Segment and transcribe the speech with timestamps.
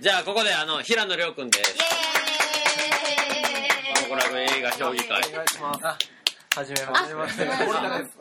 [0.00, 1.76] じゃあここであの平野亮君です
[4.08, 5.86] コラボ映画評議会お願いします。
[5.86, 5.96] あ、
[6.56, 7.44] はじめまして。
[7.44, 7.56] 今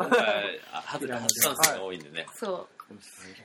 [0.09, 2.67] 回あ初初参戦が多いんでね、そ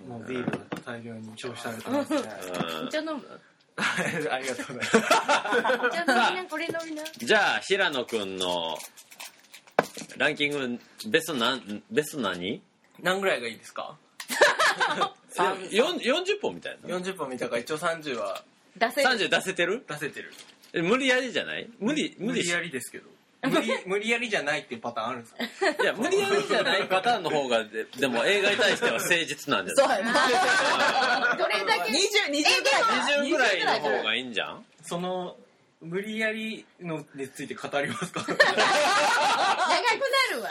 [0.06, 2.20] もうビールが大量に消費されてますね。
[2.20, 2.90] うんう。
[2.90, 3.40] じゃあ飲む
[4.30, 4.90] ありがとうございます。
[4.92, 7.02] じゃあ飲みな、これ飲みな。
[7.16, 8.76] じゃあ平野君の
[10.18, 10.78] ランキング
[11.08, 12.62] ベストなんベスト何？
[13.02, 13.96] 何ぐらいがいいですか？
[15.70, 18.42] よん40本みたいな ?40 本見たから一応30は
[18.76, 19.08] 出せる。
[19.08, 19.84] 30出せてる？
[19.88, 20.32] 出せてる。
[20.72, 21.68] え無理やりじゃない？
[21.78, 23.08] 無理無無理理しやりですけど。
[23.46, 25.82] 無理無理やりじゃないっていうパターンあるんですか？
[25.82, 30.02] いや無理やりじゃないパターンの方がででも映画に対しては誠実なんじゃない？
[30.02, 31.36] そうやな。
[31.38, 31.92] どれだけ。
[31.92, 31.96] 20、
[32.32, 33.28] 20ぐらい。
[33.28, 34.64] 20ぐらいの方がいいんじゃん？
[34.82, 35.36] その、
[35.88, 38.20] 無理やりのについて語りますか？
[38.20, 38.44] だ長くな
[40.36, 40.48] るわ。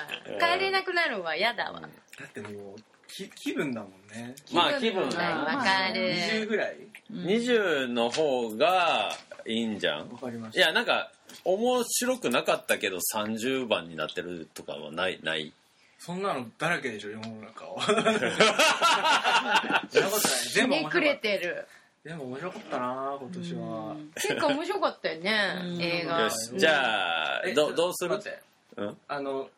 [0.56, 1.36] 帰れなくなるわ。
[1.36, 1.82] やだわ。
[2.24, 4.36] ってもう、き気分だもんね。
[4.54, 5.22] まあ気分はいわ
[5.64, 6.48] か20る。
[6.48, 6.76] ぐらい
[7.12, 9.12] ？20の方が
[9.46, 10.10] いいんじゃん？
[10.10, 11.12] わかりましいやなんか
[11.44, 15.20] 面白くなかったけど30番になってるとかはない？
[15.24, 15.54] ない？
[15.98, 17.82] そんなのだらけでしょ、世の中は。
[17.86, 20.40] そんなことない。
[20.54, 21.16] 全部面ひねくれ。
[21.16, 21.68] てる。
[22.06, 23.96] 全部面白かったな今年は。
[24.14, 26.22] 結構面白かったよね、映画。
[26.22, 28.12] よしじゃあえどどうする？
[28.12, 28.40] 待って。
[28.78, 28.98] うん。
[29.08, 29.50] あの、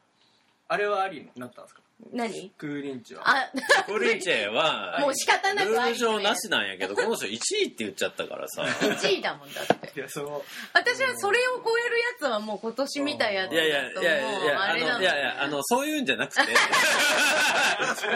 [0.70, 1.81] あれはありになったんですか？
[2.14, 2.52] 何？
[2.58, 3.23] クーリンチは。
[3.26, 3.52] あ、
[3.88, 9.92] クリンチェは もう仕方なルールくあり上なしなんやけどこの人1位って言っちゃったからさ1位だもんだって。
[9.95, 16.42] いや、その、私はそれを超えるやつはもう今年見たやついやいやいやいやいやあもうあれなののいやいやあのそういうんじゃなくて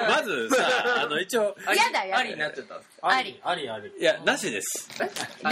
[0.07, 3.07] まずさあの一応ありやだやだありになっちゃったんですか？
[3.07, 3.39] あり。
[3.43, 3.91] ありあり。
[3.99, 5.05] いやなしですダ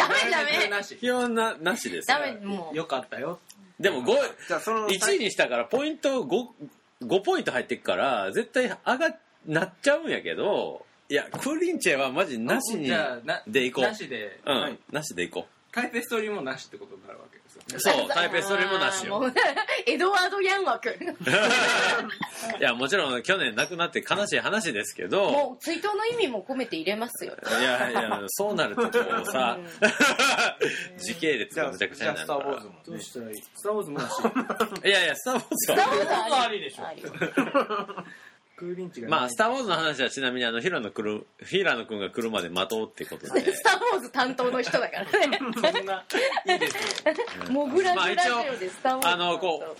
[0.08, 0.96] メダメなし。
[0.98, 2.78] 基本ななしですダメ、もう。
[2.78, 3.40] よかったよ。
[3.80, 6.48] でも5じゃあその、1位にしたからポイント 5,
[7.04, 13.86] 5ポイント入ってくから絶対上がなっちゃうんやけどいやクリンチェはマジなしにじゃあ、な、でいこう。
[13.86, 14.80] なしで、うん、はい。
[14.92, 17.39] なしでいこタイペストリーもなしってことになるわけ
[17.78, 19.34] そうタイペストリーもなしよもう
[19.86, 20.90] エドワード・ヤン枠。
[22.60, 27.36] いやもちろん去年亡くなって悲しい話ですけどもう追悼の意味も込めて入れますよ。
[27.60, 29.58] いやいやそうなるとこうさ
[30.98, 32.74] 時系列がむちゃくちじゃあスター・ゃになるかウォーズも。
[32.86, 34.24] どうしたらいいスター・ウォーズもなし。
[34.84, 36.84] らいやいやスター・ウォーズスター・ウォーズありでしょ
[38.60, 39.10] ありクーリンチが。
[39.10, 45.40] まあスター・ウォーズの話はちなみにあの平野来る平野くんが来るまで待とうってことで スター・ウォーズ担当の人だからね。
[45.56, 46.06] そんな、
[46.46, 47.14] いいですよ。
[47.52, 49.76] モグララジオでスター・ウォーズあのこ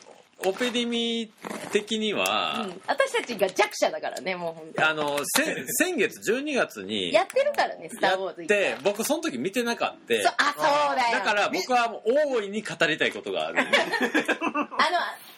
[0.46, 1.32] オペディミ
[1.72, 2.82] 的には、うん。
[2.88, 4.88] 私たちが弱者だからね、もう本当に。
[4.88, 8.78] あのせ先月12月にやってるからね、スター・やウォーズって。
[8.84, 10.14] 僕その時見てなかった。
[10.16, 11.20] そうあ、そうだよ。
[11.20, 13.60] だから僕はもう大いに語りたいことがある。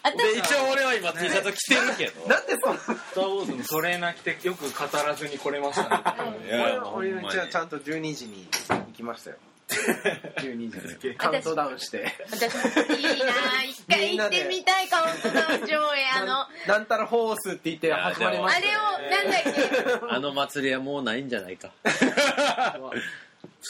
[0.03, 2.27] あの、で私、一応俺は今 T シャツ着てるけど。
[2.27, 2.85] なんでそんな、ス
[3.15, 6.45] ター・ウォーズのトレーナー着てよく語らずに来れましたね。
[6.47, 7.29] いやもうんまに。
[7.29, 9.37] ちゃちゃんと12時に行きましたよ。
[9.67, 11.15] 12 時に。
[11.15, 12.13] カウントダウンして。
[12.29, 16.09] 私もいいな一回行ってみたいカウントダウン上映。
[16.15, 22.13] あの、なんたらホースって言って始まりましたあれを、なんだっけ、 あの祭りはもうないんじゃないかちょっ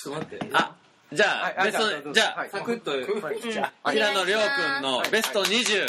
[0.04, 0.50] と待って。
[0.54, 0.76] あ
[1.14, 2.92] じゃあ、はいベストじゃあ、はいサクッと
[3.26, 5.86] はいじゃあ平野亮君のベスト20は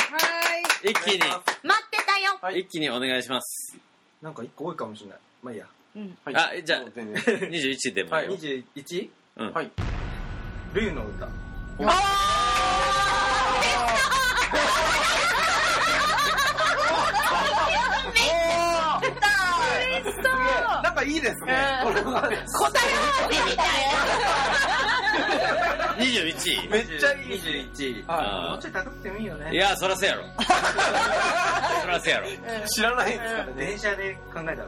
[0.85, 0.91] い。
[0.91, 2.39] 一気に、待ってたよ。
[2.41, 3.77] はい一気にお願いします
[4.21, 5.19] なんか一個多いかもしれない。
[5.43, 5.67] まあいいや。
[5.95, 6.19] うん。
[6.25, 7.23] はいあじゃあもう全然。
[7.51, 9.11] 21でもいいよ、21?
[9.37, 9.71] うんはい。
[10.75, 11.29] ルーの歌。
[20.83, 21.55] なんかいいですね。
[21.83, 22.37] 答え合わせ
[23.51, 23.67] みたい
[25.99, 27.29] 21 めっちゃいい。
[27.41, 28.05] 21。
[28.09, 29.53] あーもうちょい高くてもいいよね。
[29.53, 30.25] いやそらせやろ
[31.83, 32.27] そらせやろ
[32.67, 33.53] 知らないんですからね。
[33.57, 34.63] 電車で考えたからね。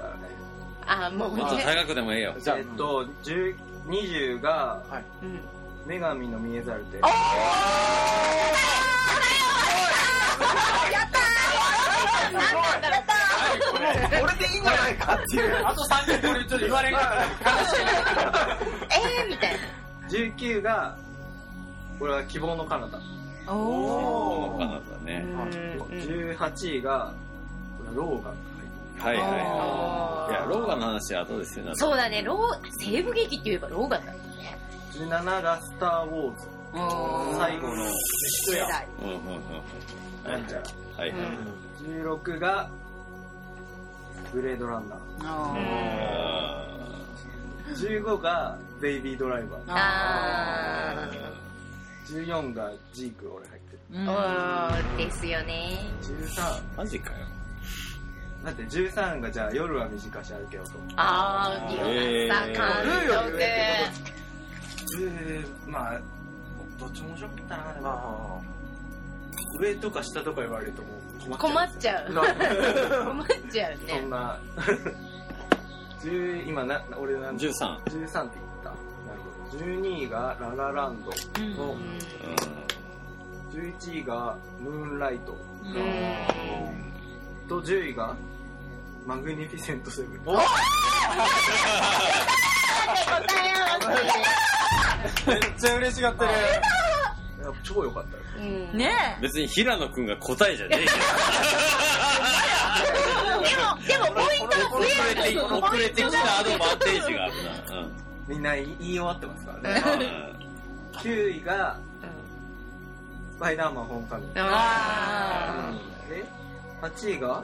[0.87, 1.07] な。
[1.07, 1.43] あ、もうね。
[1.43, 4.83] もっと高くでもええよじゃあえっと、10 20が、
[5.23, 5.41] うん
[5.87, 6.99] 女神の見えざる手。
[6.99, 7.07] こ
[14.27, 15.67] れでいいんじゃないかっていう。
[15.67, 17.77] あと3曲俺ちょっと言われんから悲しい。
[19.21, 19.59] えーみたい
[20.09, 20.97] 19が、
[21.99, 22.89] これは希望の彼方。
[22.89, 23.03] な。
[23.55, 26.37] おカナダねー。
[26.37, 27.13] 18位が、
[27.77, 28.35] これはローガン
[28.99, 34.19] はいはいはいいやローガンの話は後ですよそうだね、ロー、西部劇って言えばローガンだね。
[34.93, 36.49] 17がスター・ウォーズ。
[37.39, 38.87] 最後の世代。
[39.03, 39.21] うんうんうん
[40.25, 40.63] なんちゃら。
[40.97, 41.21] はいはい、
[41.87, 42.71] 16が、
[44.33, 44.99] ブレードランナー。
[45.23, 46.67] あ
[47.77, 49.63] 15が、ベイビードライバー。
[49.69, 51.11] あ
[52.07, 53.81] 14が、ジーク俺入ってる。
[53.99, 54.11] ー。
[54.11, 55.79] おーですよね。
[56.03, 57.27] 13、ーマジかよ
[58.45, 60.73] だって13がじゃあ夜は短し歩けよと。
[60.97, 62.55] あー、えー岩佐監
[63.09, 63.39] 督。
[63.43, 66.01] えー、まあ、
[66.79, 68.41] どっちも面白かったな、でもま
[69.61, 70.89] 上とか下とか言われるとも
[71.37, 72.13] う困っちゃう。
[72.13, 72.21] な
[73.07, 74.11] 困っちゃうねそん。
[74.11, 74.39] な、
[76.03, 78.21] 10今な、俺なん13 13って言った。
[78.21, 78.33] なる
[79.53, 79.65] ほど。
[79.65, 81.77] 12位がララランドうんの、
[83.53, 85.73] 11位がムーンライトうん
[87.49, 88.15] と10位が
[89.07, 90.21] マグニフィセントセブン。
[90.27, 90.37] お
[95.27, 96.31] めっちゃ嬉しがってる
[97.63, 98.23] 超良かったよ。
[98.39, 98.41] う
[98.75, 98.91] んね
[99.21, 100.91] 別に平野くんが答えじゃねえで
[103.61, 104.87] も、でもポイントは増遅
[105.29, 107.89] える遅れてきたアドバンテージがあるな
[108.27, 109.83] みんな言い終わってますからね。
[110.39, 110.45] うん
[111.01, 111.79] 9位が
[113.37, 114.41] スパイダーマンホームカミング。
[114.41, 115.73] あ
[116.09, 116.25] で、
[116.81, 117.43] 8位が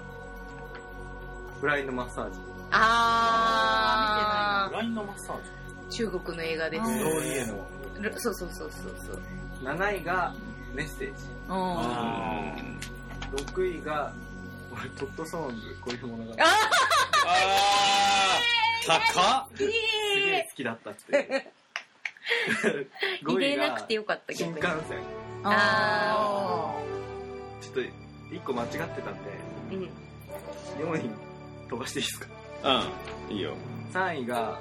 [1.60, 2.38] ブラインドマッサージ。
[2.72, 5.36] あラインのマッサー
[5.90, 6.82] ジー中国の映画です。
[6.82, 7.66] うんローリエの。
[8.18, 9.20] そうそうそうそうそう。
[9.64, 10.34] 7位が
[10.74, 11.12] メッセージ。
[11.48, 12.80] うん
[13.36, 14.12] 6位が、
[14.72, 16.32] 俺、トットソーンズ、こういう物語。
[16.32, 16.44] あ
[17.26, 19.72] あー高っーすげ
[20.36, 21.52] え好きだったって。
[23.22, 24.74] 入5位れなくがてよかった新逆に。
[24.74, 24.98] 幹線。
[25.44, 26.74] あ
[27.60, 29.00] ちょっと1個間違ってたんで、
[29.72, 29.90] うん
[30.78, 31.30] 4位
[31.70, 32.26] 飛ばしていいですか？
[33.31, 33.37] うん。
[33.37, 33.55] いいよ
[33.94, 34.58] ?3 位が、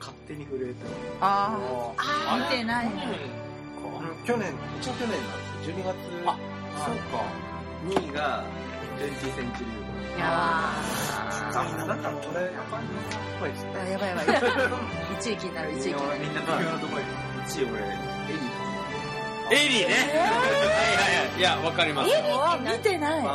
[0.00, 0.74] 勝手に震えて
[1.20, 1.58] あ
[1.96, 2.50] あー。
[2.50, 3.38] 見てないね。
[4.24, 5.22] 去年一応去年なんで
[5.64, 5.96] す12月。
[6.26, 6.36] あ
[6.76, 7.24] そっか。
[7.86, 8.44] 2位が、
[8.98, 10.74] 20センチリーあ
[11.54, 13.76] あなんかこれやっぱりグ。
[13.76, 13.86] はい。
[13.86, 14.26] あやばいやばい。
[15.20, 16.20] 1位気になる1位気になる。
[16.20, 17.06] みんな投票のところに
[17.46, 19.94] 1位俺、エリエリーね。
[20.18, 20.28] はいはい
[21.30, 21.38] はい。
[21.38, 22.10] いやわかります。
[22.16, 23.26] あ見てない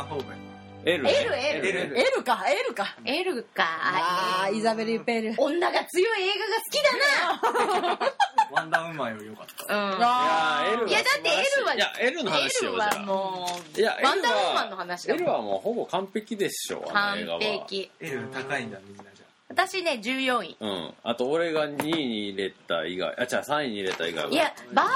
[0.84, 0.98] マンホーム。
[0.98, 1.10] エルね
[1.54, 3.64] L L L L か L か L か。
[3.66, 8.10] あーイザベル・ペル女が強い映画が好きだな。
[8.52, 9.74] ワンダーウーマンより良かった。
[9.74, 9.98] うん。
[9.98, 11.28] いや L はいやだって
[11.58, 13.46] L はいや L の話 L はよじゃあも
[13.76, 15.32] う、いやワン L ダーウーマンのは話だも L ん。
[15.32, 17.90] はもうほぼ完璧でしょあ完の映画は璧。
[18.00, 19.04] L 高いんだ、みんな
[19.48, 20.56] 私ね、14位。
[20.58, 20.94] うん。
[21.02, 23.14] あと俺が2位に入れた以外。
[23.18, 24.30] あ違う3位に入れた以外は。
[24.30, 24.92] いや、バーホ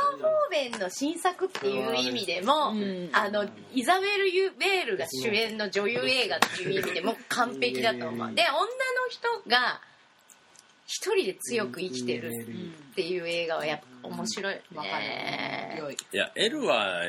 [0.48, 3.10] ーベンの新作っていう意味でも、うん。
[3.12, 8.34] あの、イザベル・ユベールが主演の女優映画っていう意味でも完璧だと思う。
[8.34, 8.64] で、女の
[9.10, 9.80] 人が
[10.88, 12.30] 一人で強く生きてる
[12.92, 15.04] っていう映画はやっぱ面白いよわかる。
[15.04, 15.76] ね。
[15.78, 17.02] 良いいや L は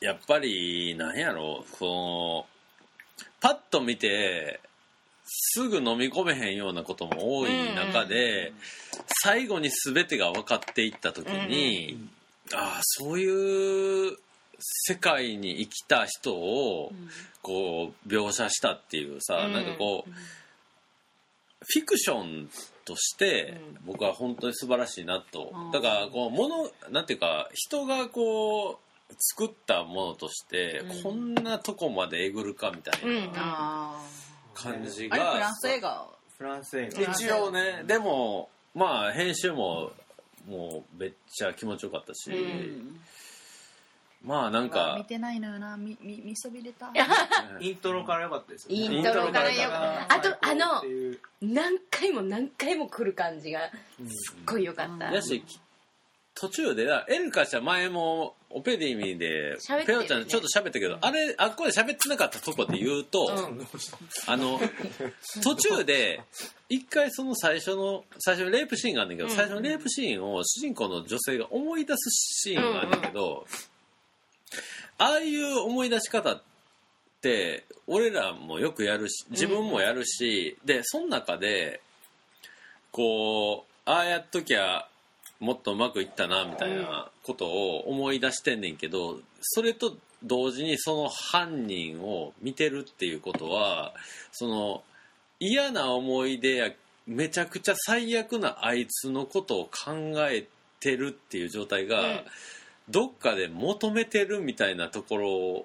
[0.00, 2.46] やっぱりなんやろその
[3.40, 4.60] パッと見て
[5.24, 8.52] すぐ飲み込めへんようなことも多い中で、
[9.22, 12.08] 最後に全てが分かっていった時に、
[12.54, 14.16] ああそういう
[14.58, 16.92] 世界に生きた人を
[17.40, 19.52] こう描写したっていうさ、うん。
[19.52, 20.10] なんかこう
[21.60, 22.50] フィクション
[22.84, 31.02] として僕は本当に素晴らしいなと、うんだからこうものなんていうか人がこう作ったものとして、うん。
[31.02, 33.32] こんなとこまでえぐるかみたいうん。
[33.32, 34.00] なあ
[34.54, 36.06] 感じーあれフラがンス映画？
[36.38, 37.12] フランス映画。
[37.12, 39.92] 一応ねでもまあ編集も
[40.48, 43.00] もうめっちゃ気持ちよかったし、うん
[44.24, 45.76] まあなん見かてないのよな。
[45.76, 46.92] みみ見そびれた。
[47.58, 48.96] イントロから良かったですよね。
[48.96, 50.64] イントロからよあとあの
[51.40, 53.58] 何回も何回も来る感じが
[54.00, 55.12] うんすっごい良かった。
[55.12, 55.44] やし
[56.34, 60.06] 途中でエルカちゃん前もオペディミーで喋ってるよね。
[60.08, 63.66] ペヨちゃんちょっと喋ったけどあれあっこで喋ってなかったとこで言うと、うん。
[64.26, 64.60] あの
[65.42, 66.20] 途中で
[66.68, 69.36] 一回その最初の最初のレイプシーンがあるんだけど、うん。
[69.36, 72.10] 最初のレイプシーンを主人公の女性が思い出す
[72.50, 73.46] シーンがあるんだけど、
[74.98, 76.42] ああいう思い出し方っ
[77.20, 81.80] て俺らもよくやるし自分もやるし、でその中で
[82.90, 84.86] こうああやっときゃ
[85.42, 93.92] もっとうまくいったなみたいなことを思い出してんねんけどそれと同時にその犯人を見てるっていうことは
[94.30, 94.82] その
[95.40, 96.70] 嫌な思い出や
[97.06, 100.46] めちゃくちゃ最悪なあいつのことを考え
[100.78, 102.20] てるっていう状態が、うん。
[102.88, 105.64] どっかで求めてるみたいなところ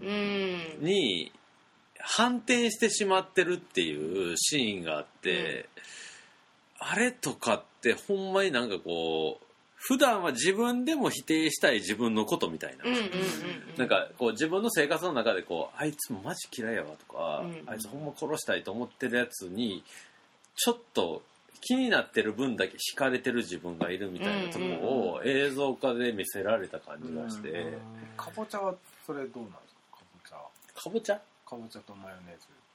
[0.00, 0.78] うん。
[0.80, 1.32] に
[1.98, 5.68] 反転してしまってるっていうシーンがあって、
[6.78, 9.44] あれとかってほんまになんかこう
[9.74, 13.08] 普段は自分でも否定したい自分のことみたいな、うんうんうん。
[13.76, 19.84] なんかこう自分の生活の中でこうあいつマジ嫌いやわとか、うんあいつほんま殺したいと思ってるやつに
[20.56, 21.22] ちょっと
[21.60, 24.74] 気になってる分だけ惹かれてる自分がいるみたいなところ
[25.14, 27.76] を映像化で見せられた感じがして、
[28.16, 29.96] かぼちゃはそれどうなんですか？
[29.96, 30.36] かぼちゃ。
[30.80, 31.20] かぼちゃ。
[31.48, 32.46] かぼちゃとマヨネーズ。
[32.48, 32.67] あ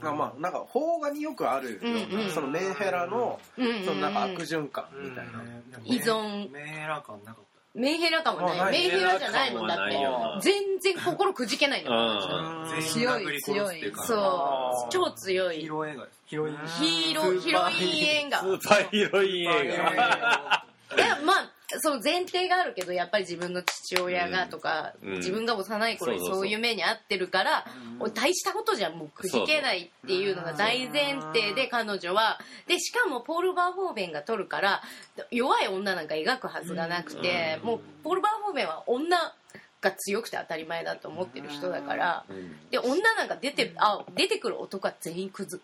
[0.00, 2.30] まあなんか邦画によくあるような、うんうん。
[2.30, 5.42] そのメンヘラの、そのなんか悪循環みたいな、
[5.84, 6.50] 依存。
[6.50, 9.98] メンヘラ感なかっメンヘラ感もあないメンヘラじゃないもんだって。
[10.42, 12.16] 全然心くじけないんだもん。
[12.16, 15.60] うんた全員強い殴り殺すっていそう超強い。
[15.60, 16.56] ヒーロー映画ヒロイン。
[16.66, 17.78] ヒーローヒロイン
[18.26, 18.40] 映画。
[18.40, 20.64] スーパーヒロイン映画。
[20.96, 25.14] いやまあその前提があるけどやっぱり自分の父親がとか、うん。
[25.16, 27.66] 自分が幼い頃にそういう目に遭ってるから、
[28.00, 32.38] お大したことじゃもうくじけないっていうのが大前提で彼女は。
[32.66, 34.82] でしかもポール・バーホーベンが撮るから
[35.30, 39.34] 弱い女なんか描くはずがなくて、もうポール・バーホーベンは女
[39.80, 42.24] が強くて当たり前だと思ってる人だから、
[42.70, 45.60] で女なんか出てあ出てくる男は全員クズ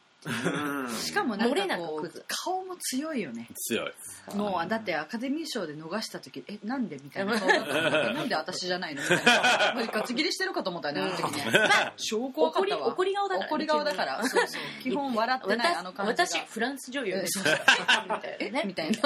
[1.02, 3.48] しかもなんかこう顔も強いよね。
[3.54, 3.92] 強い。
[4.36, 7.38] もうだってアカデミー賞で逃した時えなんでみたいな。
[7.38, 7.64] 顔だっ
[8.14, 9.02] なんで私じゃないの？
[9.02, 9.74] みたいな。
[9.76, 11.42] もうガチ切りしてるかと思ったよねあの時ね。
[11.96, 12.88] 証拠分かったわ。
[12.88, 14.28] 怒り怒り顔だからね怒り顔だから。
[14.28, 14.82] そうそう。
[14.82, 16.26] 基本笑ってないあの感じが。
[16.26, 17.38] 私フランス女優です。
[18.64, 18.98] みたいな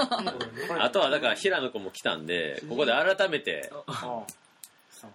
[0.84, 3.70] あとはだから平野君も来たんでここで改めて「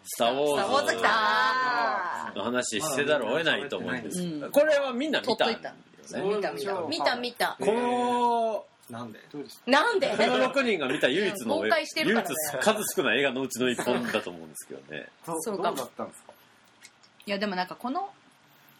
[0.03, 0.85] スター・ウォスターウォーズ。
[0.85, 3.69] 来ーズた」の話してざるを得ない。
[3.69, 4.03] と思うん。
[4.03, 4.51] ですうん。
[4.51, 5.73] これはみんな見た見た。
[6.11, 6.51] 見た。
[6.87, 7.57] 見た見た。
[7.59, 9.19] このなんで？
[9.67, 10.09] なんで？
[10.09, 15.07] この6人が見た唯一の公開してる唯一数少ない映画のうちの1本だと思うんですけどね。
[15.39, 15.77] そうかも。
[15.77, 16.33] どうだったんですか？
[17.25, 18.09] いやでもなんかこの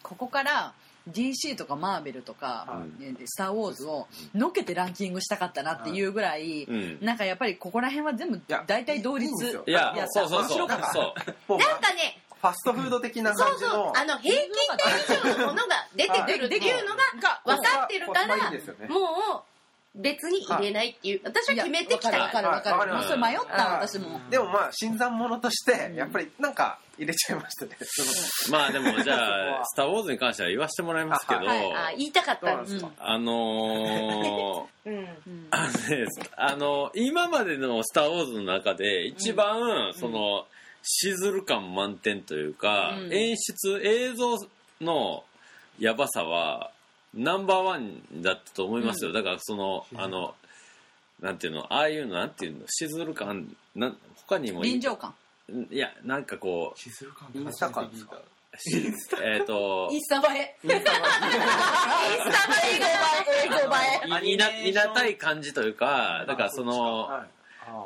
[0.01, 0.73] ここから
[1.13, 6.97] DC とかマーベルとかは「ねスター・ウォーズ」をのけてランキングしたかったなっていうぐらいうん。
[7.01, 9.29] なんかやっぱりここら辺は全部や大体同率。
[9.29, 9.63] いいんですよ。
[9.67, 10.39] いややそうそうそう。
[10.41, 10.91] 面白かった。
[10.93, 11.51] そう。
[11.51, 14.49] もうなんかねファストフード的なそうそうあの平均
[15.07, 17.03] 点以上のものが出てくるっていうのが
[17.43, 18.87] 分かってるからですよね。
[18.87, 19.43] もう
[19.95, 22.47] 別に入れないっていう私は決めてきたわかる。
[22.47, 22.91] わかるわかる。
[22.91, 24.19] はいもうそれ迷ったはい私も。
[24.29, 27.77] でもまあ新参者としてやっぱりなんか入れちゃいましたね。
[27.81, 31.73] そ まあでもじゃあ「スター・ウォーズ」に関しては言わせてもらいますけどはい。
[31.73, 32.55] あ言いたかった。
[32.55, 32.93] んですうん。
[32.99, 34.95] あのー うん。
[34.95, 35.47] うん。
[35.51, 40.45] あのねあの今までの「スター・ウォーズ」の中で一番、その
[40.83, 43.13] しずる感満点というか、うん。
[43.13, 44.37] 演出映像
[44.81, 45.23] の
[45.79, 46.71] やばさは
[47.13, 50.35] ナンバーワンだったと思いますよ、だからそのあの
[51.21, 55.13] なんていうのああいうのなんていうのしずる感なん他にもい臨場感。
[55.71, 58.15] いやなんかこシスル感インスタ感ですか？
[58.15, 58.23] う
[59.23, 60.57] えっとインスタ映え。
[60.63, 60.95] インスタ映
[62.71, 67.29] え映え英語映えいいないなたい感じというかだからそのはい。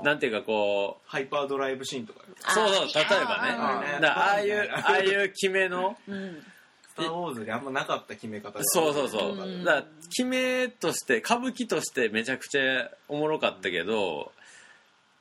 [0.06, 2.22] なんていうかこうハイパードライブシーンとか。
[2.54, 3.92] そうそう例えばね。
[4.00, 6.46] だからああいうああいう決めのうん
[6.94, 9.32] スター・ウォーズであんまなかった決め方そうそうそう。
[9.32, 9.64] うん。
[9.64, 14.32] だから決めとして歌舞伎としてめちゃくちゃおもろかったけど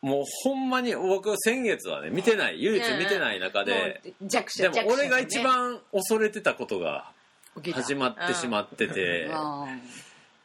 [0.03, 2.63] もうほんまに僕先月はね見てない。
[2.63, 4.03] 唯一見てない中で。
[4.21, 7.11] 弱者でも俺が一番恐れてたことが
[7.73, 9.31] 始まってしまってて。
[9.33, 9.67] あ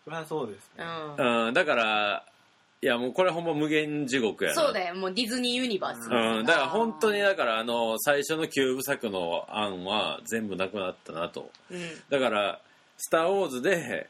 [0.06, 0.86] それはそうですね。
[1.18, 1.48] うん。
[1.48, 1.54] うん。
[1.54, 2.24] だから
[2.82, 4.62] いやもうこれほんま無限地獄やな。
[4.62, 11.50] そうだよもうディズニーユニバースうん、だから本当にだからあの最初の9部作の案は全部なくなったなと。
[11.72, 11.80] うん。
[12.10, 12.60] だから
[12.98, 14.08] 「スター・ウォーズ」で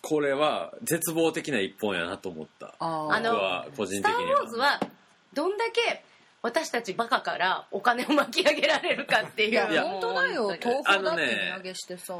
[0.00, 2.74] これは絶望的な一本やなと思った。
[2.80, 4.80] ああの僕は個人スター・的にウォーズは
[5.32, 6.02] どんだけ
[6.42, 9.50] 私たちバカからお金を巻き上げられるかっていう。
[9.52, 10.48] いやいや本当だよ。
[10.48, 12.18] 豆腐あのだってね値上げしてさ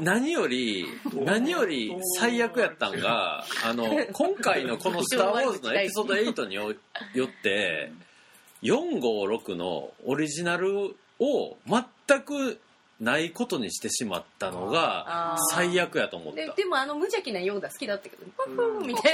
[0.00, 0.86] 何より
[1.24, 6.74] 何より最悪やったんがあの今回のこの「スター・ウォーズ」のエピソード8によ
[7.14, 7.90] よって
[8.62, 12.60] 456のオリジナルを全く
[13.00, 16.40] ないことにしてしまったのが最悪やと思った。
[16.40, 18.24] ででもあの無邪気なヨーダ好きだったけど
[18.80, 19.12] みたい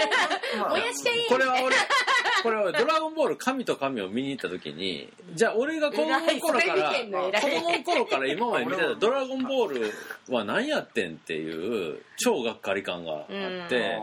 [0.56, 0.68] な。
[0.70, 1.26] 燃やしちゃい。
[1.28, 1.76] これは俺
[2.42, 9.92] これは「ドラゴンボール神と神」を見に行った時にじゃあ俺が子供の頃から子供の頃から今まで見てた「ドラゴンボール」
[10.28, 13.98] は何やってんっていう超がっかり感があって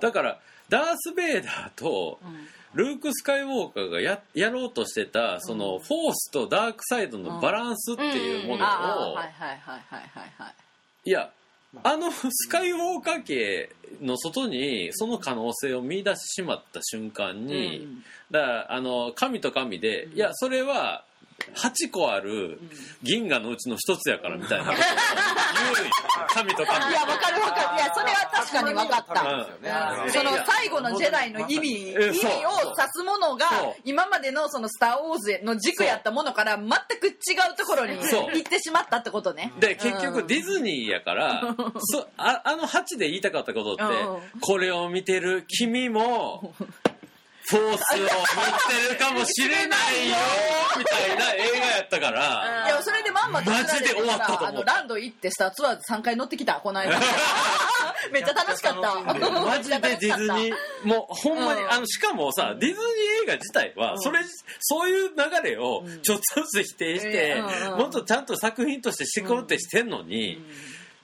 [0.00, 0.38] だから
[0.68, 10.54] ダース・ベイダーとうんルーク・スカイウォーカーがややろうとしてたそのフォースとダークサイドのバランスっていうものをいはいはいはいはいはい。
[11.06, 11.30] いや
[11.82, 11.96] あ。
[11.96, 13.70] のスカイウォーカー系
[14.02, 18.04] の外にその可能性を見出してしまった瞬間に、うん。
[18.30, 21.02] だからあの神と神で、いやそれは
[21.54, 22.60] 8個ある
[23.02, 24.64] 銀河のうちの一つやからみたいな。
[24.66, 24.78] こと
[25.72, 25.92] を言うんよ
[26.28, 27.76] 神と神いやわかるわかる。
[27.76, 29.22] いやそれは確かにわかった。
[30.04, 30.10] うん。
[30.10, 32.30] その最後のジェダイの意味意味をえそう。
[32.30, 33.74] 指すものがそう。
[33.84, 36.68] 今までのその「スター・ウォーズ」の軸やったものから全
[37.00, 37.10] く違
[37.52, 38.30] うところにそう。
[38.32, 39.52] 行ってしまったってことね。
[39.58, 41.42] で結局ディズニーやから、
[41.78, 44.40] そああの8で言いたかったことって、うん。
[44.40, 46.54] これを見てる君も
[47.48, 48.08] フォースを持っ
[48.88, 50.16] てるかもしれないよ
[50.76, 52.66] みたいな映画やったから。
[52.66, 54.46] いやそれでまんまとマジで終わったと思う。
[54.48, 56.98] あのランド行ってスターツアーズ3回乗ってきたこの間。
[58.12, 59.40] めっちゃ楽しかった。
[59.40, 61.72] マジでディズニー もうほんまに、うん。
[61.72, 64.20] あのしかもさディズニー映画自体はそれ、
[64.60, 67.42] そういう流れをちょっとずつ否定して、
[67.76, 70.44] もっとちゃんと作品としてしてこうってしてんのに、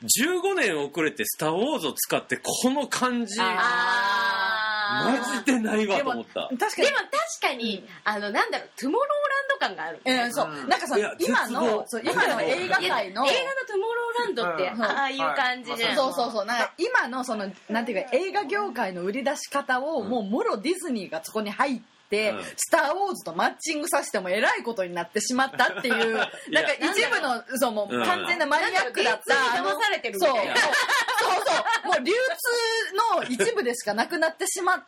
[0.02, 3.38] 15年遅れて「スター・ウォーズ」を使ってこの感じ
[4.92, 6.48] マあジでないわと思った。
[6.48, 6.72] 確かに。
[6.72, 10.68] ーでも確かに、あのなんだろうトゥモローランド感がある、えーそう。
[10.68, 13.30] なんかさいや今のそう今の映画界の映画の
[13.66, 14.82] トゥモローランドって、うん。
[14.82, 16.44] ああいう感じじゃん、そうそうそう。
[16.46, 21.91] なんか今のそのなんていうか映画業界の売り出し方をもうもろディズニーがそこに入って、うん
[22.56, 26.14] スター・ウォーズとマッチングさせてもえらいことになってしまったっていう
[26.50, 30.56] なんか一部のそうも完全なマニアックだった騙されてるみそうたいな。
[30.56, 30.72] そう。
[31.46, 34.84] そうもう流通の一部でしかなくなってしまっ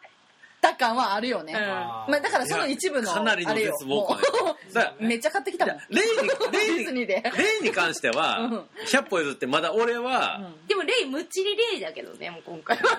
[0.64, 1.61] た感はあるよね、うん。
[1.61, 3.73] まあ、だからその一部のかなりのあれよ。
[3.73, 4.18] 絶望感
[5.00, 5.76] めっちゃ買ってきたもん。
[5.90, 7.23] レイにデレイにレ
[7.61, 8.68] イに関しては、うん。
[8.87, 12.99] 100歩譲ってまだ俺は、でもレイむっちりレイだけどねもう今回は。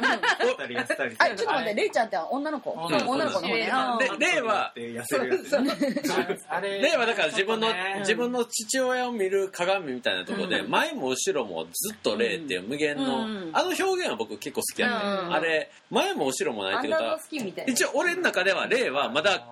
[1.18, 2.72] あちょっと待ってレイちゃんって女の子？
[2.72, 13.50] 女の子女の子の方ねレイは痩せるやつあれレイはだから自分の、ね自分の父親を見る鏡みたいなところで、前も後ろもずっとレイっていう無限の、うん。
[13.54, 14.96] あの表現は僕結構好きやね、
[15.28, 15.34] うん。
[15.34, 17.74] あれ前も後ろもないってことはスキンみたいな。
[17.74, 19.46] 一応俺の中ではレイはまだ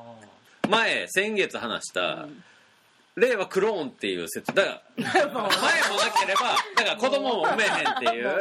[0.69, 2.27] 前先月話した、レ
[3.15, 4.53] イはクローンっていう説。
[4.55, 5.49] だから 前もな
[6.19, 8.39] ければだから子供も産めへんっていう。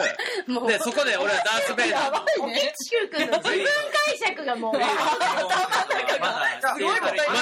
[0.67, 2.25] でそこで俺はダース・ベイダーの。
[2.41, 3.67] おけちく君の自分
[4.07, 4.73] 解釈がもう。
[4.81, 4.89] ま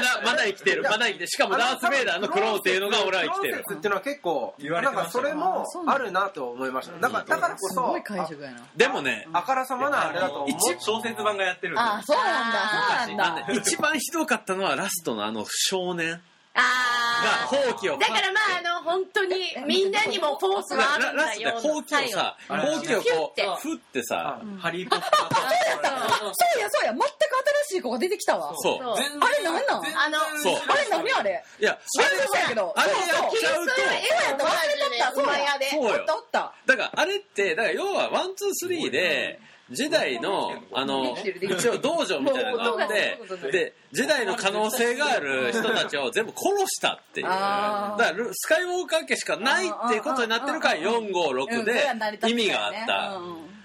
[0.01, 0.83] だまだ生きてる。
[0.83, 1.29] まだ生きてる。
[1.29, 3.53] しかもダース・ベイダーのクローンっていうのが俺は生きてる。
[3.55, 6.99] クローン説っていうのは結構言われなんかてましたよそれもあるなと思いました。
[6.99, 8.61] だからだからこそすごい解釈やな。
[8.75, 11.75] でもねあからさまなあれだと思小説版がやってる。
[11.75, 13.07] んであそうなんだ。
[13.07, 13.53] そうなんだ。
[13.53, 16.21] 一番ひどかったのはラストのあの少年
[16.54, 24.40] があ放棄をだからまああの本当に みんなにもフォースがあるんラストでだよ放棄をさ放棄をこう振ってさ。
[24.59, 25.11] ハリー・ポッター
[26.33, 26.92] そうやそうや。
[26.92, 27.04] 全く
[27.69, 28.52] 新しい子が出てきたわ。
[28.56, 28.95] そう。
[28.95, 29.84] あれなんなん？
[29.97, 30.63] あのそう。
[30.69, 31.45] あれ何あれ？
[31.60, 32.75] いや知らんそうやけど。
[32.76, 33.73] あれやっそうちゃうと。
[33.75, 35.58] キリストの絵やった忘れとったそうや。
[35.58, 35.71] で。
[35.71, 36.52] そうよおったおった。
[36.67, 43.19] だからあれってだから要はワンツースリーでジェダイのあの一応道場みたいなのがあって
[43.52, 47.26] でジェダイの可能性がある人たちを全部殺したっていう。
[47.26, 53.21] だからルスカイウォーカー家しかないっていうことになってるから456で意味があった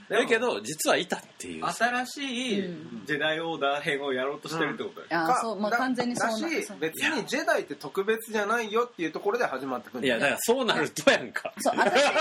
[0.09, 1.65] だけど実はいたっていう。
[1.65, 2.61] 新しい
[3.05, 11.53] ジェダイオーダー編をやろうとしてるってことだよあそうまあだ完全にそうなだし別にジェダイって特別じゃないよっていうところで始まってくるんいやだからそうなるとやんか。
[11.59, 12.11] そう私だ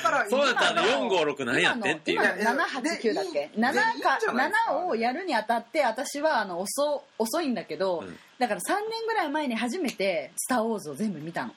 [0.00, 2.20] からそうだったら456なんやってんっていう。
[2.20, 8.18] 今の今の789だっけ？7いやいいんじゃかないですか？7をやるにあたって私はあの遅遅いんだけど、うん。
[8.38, 11.48] だから3年ぐらい前に初めて「スター・ウォーズ」を全部見たの。
[11.48, 11.54] うん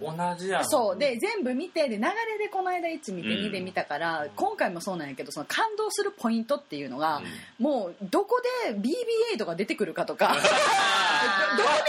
[0.00, 0.64] 同じやん。
[0.68, 0.98] そう。
[0.98, 3.46] で全部見てで流れでこの間1見てうん。
[3.46, 7.22] 2で見たから、今回もそうなんやけどその感動するポイントっていうのが、
[7.58, 10.46] もうどこで BB8 が出てくるかとか どこ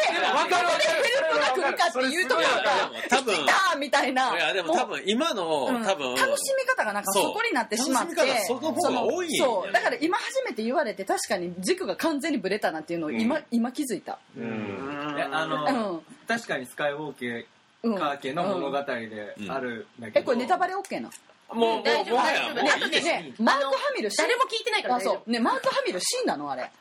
[0.08, 0.12] で
[0.50, 16.02] どこでヘルプが来るかっていうところが多分来たみたいないやでも多分今のうん多分楽しみ方がなんかそこになってしまって楽しみ方その多いそうだから今初めて言われて確かに軸が完全にブレたなっていうのを今,、今気づいたうんいやあのうん
[16.36, 17.46] 確かにスカイウォーケ
[17.84, 20.20] うんー家の物語であるんだけど。
[20.20, 21.10] えこれネタバレ OK な
[21.54, 22.64] もうもう大丈夫大丈夫もう。
[22.64, 26.50] 大丈夫ねねマーク・ハミル死ん誰も聞いてないからねマーク・ハミル死んだの？
[26.52, 26.72] あれ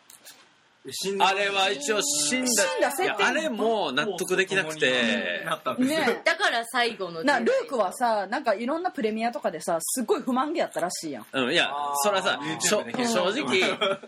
[1.21, 2.49] あれは一応死んだ。
[2.49, 5.43] 死んだ設定いやあれも納得できなくて。
[5.45, 6.01] なったんですよ。
[6.01, 6.23] ね。
[6.25, 11.27] だから最後のなルークはさなんかいろんなプレミアとかでさすごい不満げやったらしいやん。
[11.33, 11.95] うん、いやあー。
[11.97, 13.61] それはさ YouTube しょで正直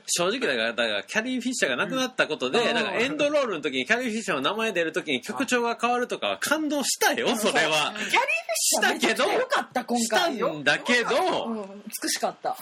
[0.07, 2.75] 正直だからだからキャリー・フィッシャーが亡くなったことで、うん。
[2.75, 7.59] だからエンドロールの時にキャリー・フィッシャーの名前出る時に曲調が変わるとかは感動したよそれは。
[7.59, 8.17] キャリー・フィッ
[8.63, 12.57] シャーめちゃくちゃ良かった今した回んだけどうん美しかった。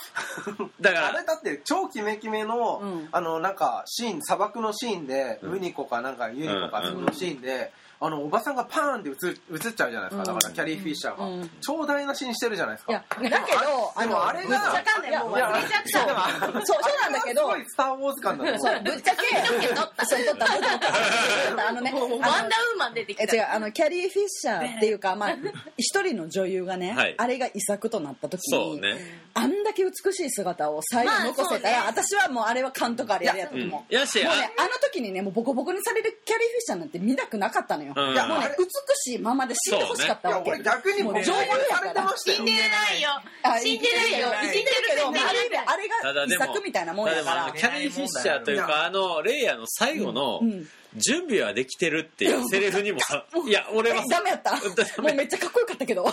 [0.81, 3.09] だからあれだって超キメキメの、うん。
[3.13, 9.13] あのなんかシーン砂漠のシーンで、ウニコかなんかユニコかうんそのシーンで、あのおばさんがパーンって映
[9.53, 11.51] 映っちゃうじゃないですか、だからキャリー・フィッシャーが、うん。
[11.61, 12.93] 超大なシーンしてるじゃないですか。
[12.93, 13.61] いやだけど
[14.01, 17.43] でもあれがぶっちゃかんないもう忘れちゃったそうそうなんだけど。
[17.43, 21.69] すごいスター・ウォーズ感だそうぶっちゃけそう撮った撮った撮った。
[21.69, 23.37] あのね ワンあのダーウーマン出てきた。
[23.37, 25.37] え違うあのキャリー・フィッシャーっていうか、まあ、
[25.77, 27.15] 一人の女優がね、はい。
[27.19, 28.97] あれが遺作となった時にそうね
[29.35, 32.01] あんだけ美しい姿を最後残せたら、まあね。
[32.03, 33.67] 私はもうあれは勘とかあれやとう思う。
[33.67, 37.93] もうね、あの時にね、もうボコボコにされるキャリー・フィッシャーなんて見たくなかったのよ。
[37.97, 38.13] うん。
[38.13, 40.51] いやもうね、美しいままで死んでほしかったわけ。
[40.51, 42.59] 俺逆にもうもう女優やから死んでな
[42.93, 43.11] いよ。
[43.43, 44.29] あ死んでないよ。
[44.43, 45.19] 生きてるけど、あれ
[45.67, 47.53] あれが遺作みたいなもんやから。
[47.57, 50.69] キャリー・フィッシャーというかあのレイヤーの最後のうん。
[50.97, 52.99] 準備はできてるっていうセリフにも
[53.47, 54.57] いや俺はえダメやった。
[55.01, 56.05] もうめっちゃかっこよかったけど。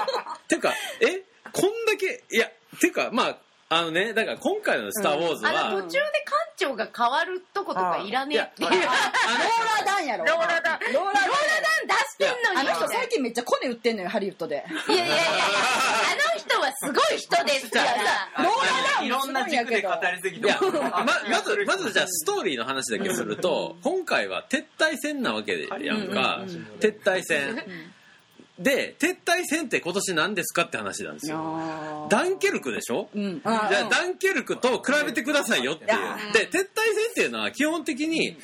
[0.48, 3.36] てかえこんだけいやてかまあ
[3.68, 8.70] あのねだから今回の「スター・ウォーズは」あの途中で館長が変わるとことかいらねえっていう。
[8.70, 10.24] ローラーダンやろ。
[10.24, 10.78] ローラーダン。
[10.92, 11.22] ローラーダン
[11.86, 14.64] 出してんのにあの人最近めっちゃコネ売ってんのよ、ハリウッドで。
[14.88, 18.44] いやいやいやあの人はすごい人ですから。
[18.44, 20.46] ローラーダンいろんな軸で語りすぎて。
[20.46, 26.40] いやま まずまずじゃあストーリーの話だけすると今回は撤退戦なわけやんか。
[26.42, 26.48] うん。
[26.50, 26.56] うん。
[26.56, 26.66] うん。
[26.78, 27.91] 撤退戦
[28.62, 32.06] で撤退戦って今年何ですかって話なんですよ。
[32.08, 33.08] ダンケルクでしょ？
[33.14, 33.40] うん。
[33.40, 33.88] じゃあうん。
[33.90, 35.90] ダンケルクと比べてくださいよっていう。
[35.90, 36.32] うん。
[36.32, 38.36] で撤退戦っていうのは基本的に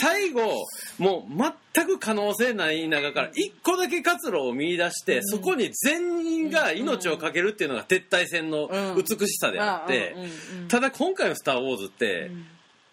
[0.00, 0.66] 最後
[0.98, 10.14] もう全く可能性ない中から一個だけ活路を見出してそこに全員が命を懸けるっていうのが撤退戦の美しさであって
[10.68, 12.30] ただ今回の「スター・ウォーズ」って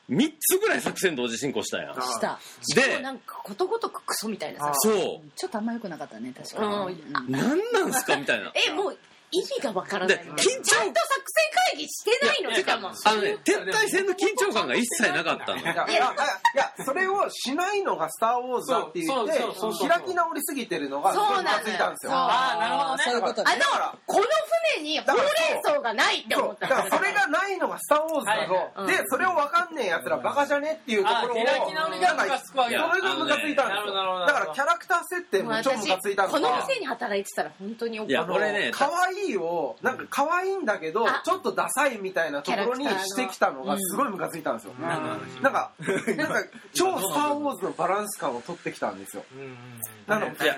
[0.10, 1.94] 3つぐらい作戦同時進行したや。
[1.94, 2.40] んあした。
[2.62, 5.30] しかもでなんかことごとくクソみたいなさそう。
[5.36, 6.68] ちょっとあんま良くなかったね、確かに。
[6.68, 7.32] うんうん。
[7.32, 8.52] 何なんすかみたいな。
[8.68, 8.98] えもう
[9.32, 10.17] 意味がわからない。
[10.17, 10.63] みたいなで緊張。
[10.63, 12.89] ちゃんと作戦会議してないのしかも。
[12.89, 15.58] あのね撤退戦の緊張感が一切なかったの。
[15.58, 16.13] いやいや
[16.86, 19.32] それをしないのが「スター・ウォーズ」だって言って
[19.88, 22.12] 開き直りすぎてるのがそうムカついたんですよ。
[22.12, 22.20] そう。
[22.20, 23.04] ああなるほどね。
[23.06, 23.52] そういうことね。
[23.52, 23.56] あ
[23.91, 24.24] のこの
[24.76, 26.67] 船にほうれん草がないって思った。
[26.67, 32.89] だからそれがないのが「スター・ウォーズ」だはいぞでそれを分かんねえやつらバカじゃねっていうところをあ開き直りがムカつくわけだ。
[32.89, 34.26] それがムカついたんですよ。
[34.26, 38.12] だからキャラクター設定も超ムカついたのこのが店に働いてたら本当に怒る。
[38.12, 41.22] いや俺ね可愛いをなんか可愛いんだけどあ。
[41.24, 45.72] ちょっとダサいみたいなところにしてきたのがすごいムカついたんですよ、なんかなんか
[46.74, 49.24] 超「スター・ウォーズ」のバランス感を取ってきたんですよ。
[50.08, 50.58] なのいや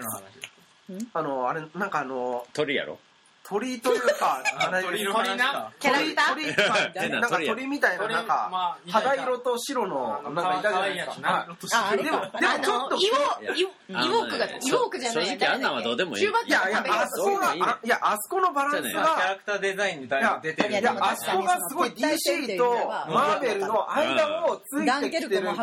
[1.13, 2.99] あのあれなんかあの鳥やろ
[3.43, 4.41] 鳥というか
[4.81, 5.71] 鳥の話か。
[5.79, 6.95] キャラクター？
[7.01, 11.29] 鳥 ななんか鳥みたいななんか肌色と白のなんかいたじゃないですか。
[11.29, 11.93] はい。
[11.93, 12.39] あ、でもか。
[12.39, 16.23] でもちょっとイオいやイオイォークがイォークじゃない正直あんなんはどうでもいい。
[16.23, 20.07] いやいやあそこがあいやあそこのバランスじゃまあキャがラクターデザイン
[20.41, 20.69] 出てる。
[20.69, 22.73] いやいやあそこがすごい DC と
[23.09, 25.53] マーベルの間をついてきてる微妙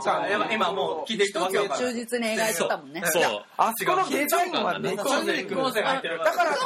[0.00, 0.26] 感。
[0.30, 3.02] 今今もう聞いてる人わけわかる忠実に描いてたもんね。
[3.04, 3.44] そう。
[3.56, 6.56] あそこのデザインはめっちだから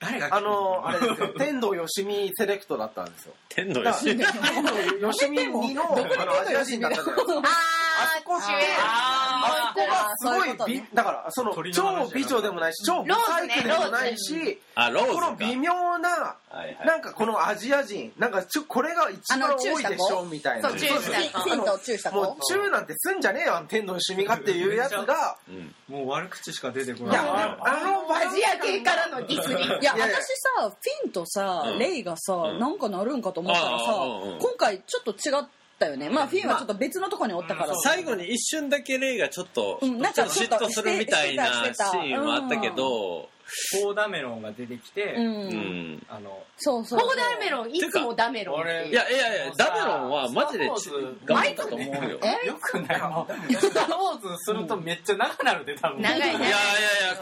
[0.00, 1.28] 誰があのあれですよ。
[1.38, 3.34] 天童よしみセレクトだったんですよ。
[3.48, 7.42] 天童だよしから天童よしみにのあのアジア人だったじゃないですか。
[7.98, 9.57] あーこ主演あそこが
[10.16, 16.86] すごいだからその超美女でもないし超ブサイクでもないしあローズかこの微妙なはいはい。
[16.86, 20.70] なんかこのアジア人なんかちょこれが一番多いでしょみたいな。
[20.70, 25.36] そうもうチューなんてすんじゃねえよあの天童よしみがっていうやつが。
[25.48, 25.74] うん。
[25.88, 27.12] もう悪口しか出てこない。
[27.12, 30.26] いやあのアジア系からのディスりいや、私
[30.58, 31.78] さ、フィンとさ、うん。
[31.78, 32.58] レイがさ、うん。
[32.58, 33.84] なんかなるんかと思ったらさ
[34.40, 35.44] 今回ちょっと違っ
[35.78, 36.10] たよね。
[36.10, 37.80] まあ、フィンはちょっと別のとこにおったからさ。
[37.82, 43.28] 最後に一瞬だけレイがちょっとうんなんちょかっと嫉妬するみたいなシーンもあったけど
[43.82, 45.20] ポーダメロンが出てきて、う。
[45.20, 45.48] うん。
[45.94, 47.08] んあのそうそうそう。
[47.08, 48.60] ポーダメロンいつもダメロン。
[48.60, 50.90] っていういやいやいやダメロンはマジでち
[51.24, 52.18] 頑張ったと思うよ。
[52.22, 56.02] えよくないもうスター・ウォーズするとめっちゃ長くなるで多分。
[56.02, 56.56] 長いいやいやいや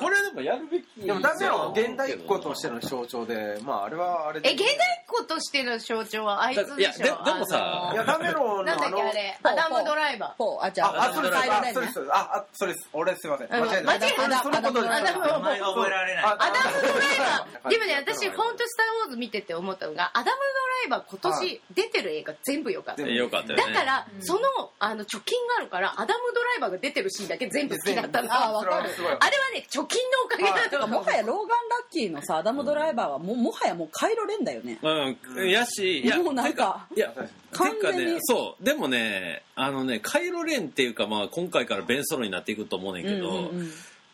[0.01, 4.51] これでもやるべきでもダメは現代っ子としての象徴でまああれはあれで。
[4.51, 6.79] え現代っ子としての象徴はあいつでしょ？
[6.79, 10.47] いやででもさあのいやダメロンのなんだあのっけあれアダムドライバー。
[10.61, 12.01] あ、じゃあ、あ、あ、それあそれです。
[12.11, 12.89] あ、あ、それです。
[12.93, 13.49] 俺すいません。
[13.49, 13.93] うん間違えた。
[13.93, 14.95] 間違えたそのことです。
[14.95, 16.25] アダム名前が覚えられない。
[16.25, 17.69] あアダムドライバー。
[17.71, 23.03] でもねはい私本当スター・ウォーズ見てて思ったのがアダムドライバー今年出てる映画全部良かった。
[23.03, 28.29] 全部よかっただから、そのあの貯金があるからアダムドライバーが出てるシーンだけ全部好きだったの。
[28.33, 31.55] あわかるあれはね貯金のおかげだと思うもはやローガン・ラ
[31.89, 34.79] ッキーのさ、アダム・ドライバーはももはやもうカイロレンだよね。
[34.83, 35.51] うん。
[35.51, 37.13] やしいやもうなんかていや
[37.53, 38.19] 完全に。
[38.23, 43.51] そうでもねあのねカイロレンっていうかまあ今回からベンソロになっていくと思うねんけど、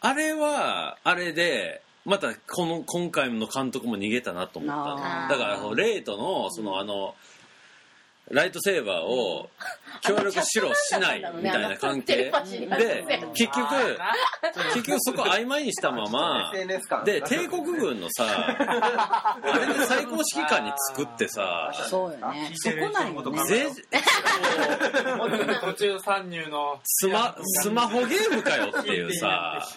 [0.00, 5.28] あれはあれでまたこの今回の監督も逃げたなと思った。
[5.28, 7.14] だからレイとのそのあの
[8.30, 9.50] ライトセーバーを
[10.00, 12.16] 協力しろしないみたいな関係。
[12.16, 12.32] で
[13.34, 13.98] 結局
[14.74, 16.52] 結局そこ曖昧にしたまま
[17.04, 22.50] で帝国軍のさあれで最高指揮官に作ってさそうよね。
[22.54, 23.44] そこなんよね。
[23.44, 23.66] ぜ
[25.60, 26.80] 途中参入の。
[26.84, 29.68] スマスマホゲームかよっていうさ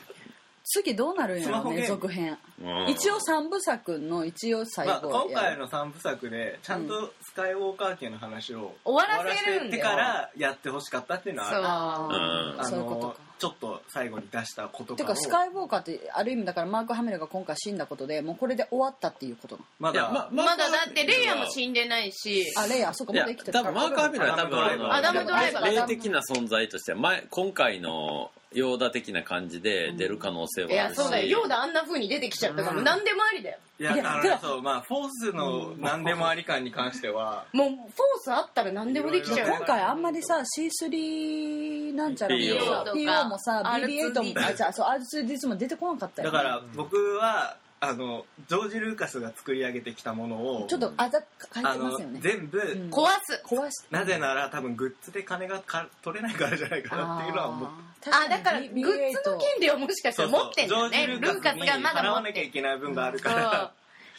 [0.65, 2.37] 次どうなるんやろうね続編。
[2.61, 2.89] うん。
[2.89, 9.83] 一応三部作の一応最まあ、後今や回の3部作でちゃんとスカイウォーカー家の話を終わらせるんだよ。
[9.83, 11.61] 終わらせてからやってほしかったっていうのはある。
[11.67, 12.55] あう。
[12.55, 13.15] んーあのそういうことか。
[13.37, 20.09] ちょっと最後に出したことてかスカイウォーカーってある意味だからマーク・ハミルが今回死んだことでもうこれで終わったっていうことまだ。
[20.09, 22.45] ままだだってレイヤも死んでないし。
[22.57, 31.27] あレイヤあそこまで生きてた多分マーク・ハミルは多分あのアダムドライバー霊的な存在としては前今回のヨーダ的な感じで出る可能性いはあるし、やそうだよ。
[31.27, 33.57] ヨーダあんな風に出てきちゃったからもう何でもありだよ。
[33.77, 37.45] いやいやあのねそうまあフォースの何でもあり感に関しては。
[37.51, 37.87] もうフォー
[38.21, 39.49] スあったら何でもできちゃう。
[39.49, 46.31] よ今回あんまりさ C3 なんちゃらもさ PO PO もさ R2D BB8 もあじゃあそう R2D2 も出てこなかったよ。
[46.31, 47.57] ねだから僕は
[47.89, 51.21] あのジョージ・ルーカスが作り上げてきたものをちょっとあざ
[51.53, 52.19] 書いあのてますよね。
[52.21, 52.89] 全部、うん。
[52.89, 53.41] 壊す。
[53.45, 57.69] 壊しなぜなら多分グッズで金がか取れないからじゃないかなっていうのは思っ
[58.01, 58.09] て。
[58.11, 63.71] あだからグッズの権利をもしかしたら持ってんだねルジョージ・ルーカスがまだ払わ持ってるなきゃいけない分があるかそうら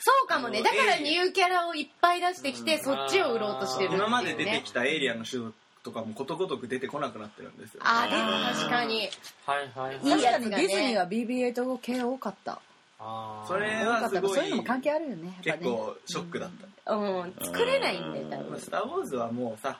[0.06, 0.62] そうかもね。
[0.62, 3.96] だからニューキャラをいっぱい出してきてそっちを売ろうとしてるね。
[3.96, 5.50] 今まで出てきたエイリアンの種
[5.82, 7.80] とかもことごとく出てこなくなってるんですよ。
[7.84, 9.08] あでも確かに。
[9.46, 9.98] はいはいい。
[9.98, 12.60] い確かにディズニーは BB8 系多かった
[12.98, 15.38] それはすごいそういうのも関係あるよね。
[15.44, 15.70] やっぱね。
[15.70, 16.50] 結構ショックだっ
[16.84, 17.34] た、うん。
[17.40, 19.78] 作れないんだよ多まあ分スター・ウォーズはもうさ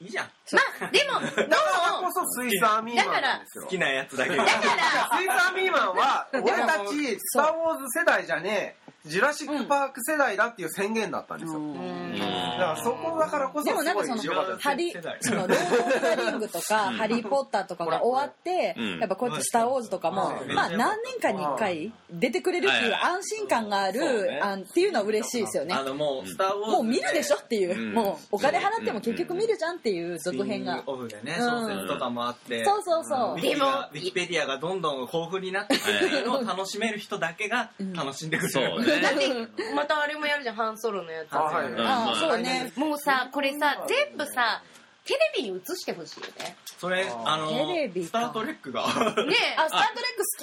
[0.00, 1.78] いいじゃんまあでも だか。
[1.88, 4.30] らこそスイスアーミーマンなんですよ好きなやつだけ。
[4.30, 14.52] どだからスイスアーミーマンは俺たちスター・ウォーズ世代じゃねえジュラシック・パーク世代だっていう宣言だったんですよ、だからそこだからこそですもなんかそのごい強かった。
[14.54, 18.98] ですハリそのロード・オブ・ザ・リングとかハリー・ポッターとかが終わってうん。
[18.98, 20.54] やっぱこうやって「スター・ウォーズ」とかもうん。
[20.54, 24.40] まあ何年間に1回出てくれるっていう安心感があるね。
[24.42, 25.74] あんっていうのは嬉しいですよね。
[25.74, 27.78] あのもうスター・ウォーズもう見るでしょっていう。
[27.78, 27.94] うん。
[27.94, 30.82] もうお金払っても結局見るじゃんっていう続編が。
[30.86, 31.50] オフでねうん。
[31.50, 33.32] 小説とかもあって、そうそうそう。
[33.32, 39.00] ウィキがでもウィキペディアがどんどん豊富になっていくっていうのを楽しめる人だけが楽しんでくれる、そうね。
[39.02, 39.28] だって
[39.74, 41.28] またあれもやるじゃんハンソロのやつ。
[41.32, 42.72] あそうね。
[42.76, 44.62] もうさこれさ全部さ
[45.08, 46.54] テレビに映してほしいよね。
[46.78, 48.08] それあのテレビか。
[48.08, 48.82] スター・トレックが。
[48.82, 49.70] ねあスター・トレッ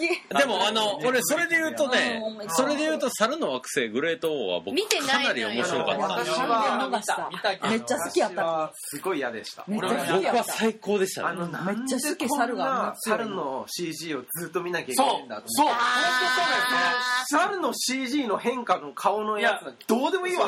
[0.10, 0.40] ク好き。
[0.40, 6.08] でもあの俺それで言うとねうんそれで言うと猿の惑星グレート王は僕見てかないのよなり面白かった。
[6.08, 8.42] 私は見た見ためっちゃ好きやった。
[8.44, 9.64] 私はすごい嫌でした。
[9.68, 15.68] めっちゃ好き僕やったは最高でしたあのめっちゃ好き猿が猿の CG をずっと見なきゃいけないんだとそう。
[15.68, 15.84] 思って
[17.30, 20.48] 猿の CG の変化の顔のやつなんてどうでもいいわ。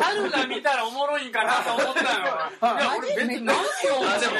[0.00, 2.26] 春が見たらおもろいんかなと思ったのよ
[2.80, 3.60] いや俺別に何を
[4.06, 4.34] あでも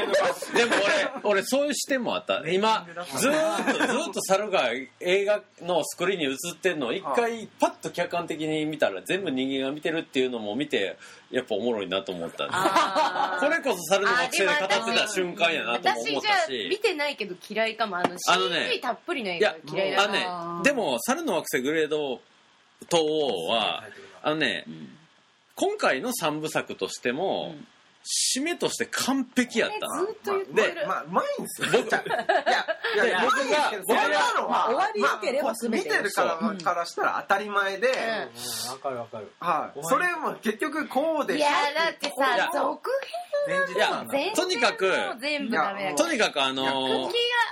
[0.59, 0.83] でも
[1.23, 2.43] 俺俺そういう視点もあった。
[2.49, 10.97] 今ずーっとずーっと猿が映画のスクリーンに映ってんのを一回パッと客観的に見たら全部人間が見てるっていうのも見て
[11.31, 12.47] やっぱおもろいなと思った
[13.41, 14.59] これこそ猿の惑星で語っ
[14.95, 22.21] てた瞬間やなと思っじゃあたし見てないけど嫌いかもあのあのね CG たっぷりの映いや画嫌いだあのねでも猿の惑星グレード
[22.91, 23.85] 東王は
[24.23, 24.65] あのね
[25.61, 27.55] 今回の三部作としても
[28.35, 30.87] 締めとして完璧やったずっと言ってる。
[30.89, 33.37] まあうまいんですよ僕いやいやいや僕
[33.87, 42.91] が終わり良ければ全て見てるからからしたら当たり前で、わかるわかるはい、それも結局こうでしょいやだっていやさ続
[43.47, 47.11] 編とにかく全然もう全部ダメだとにかくあの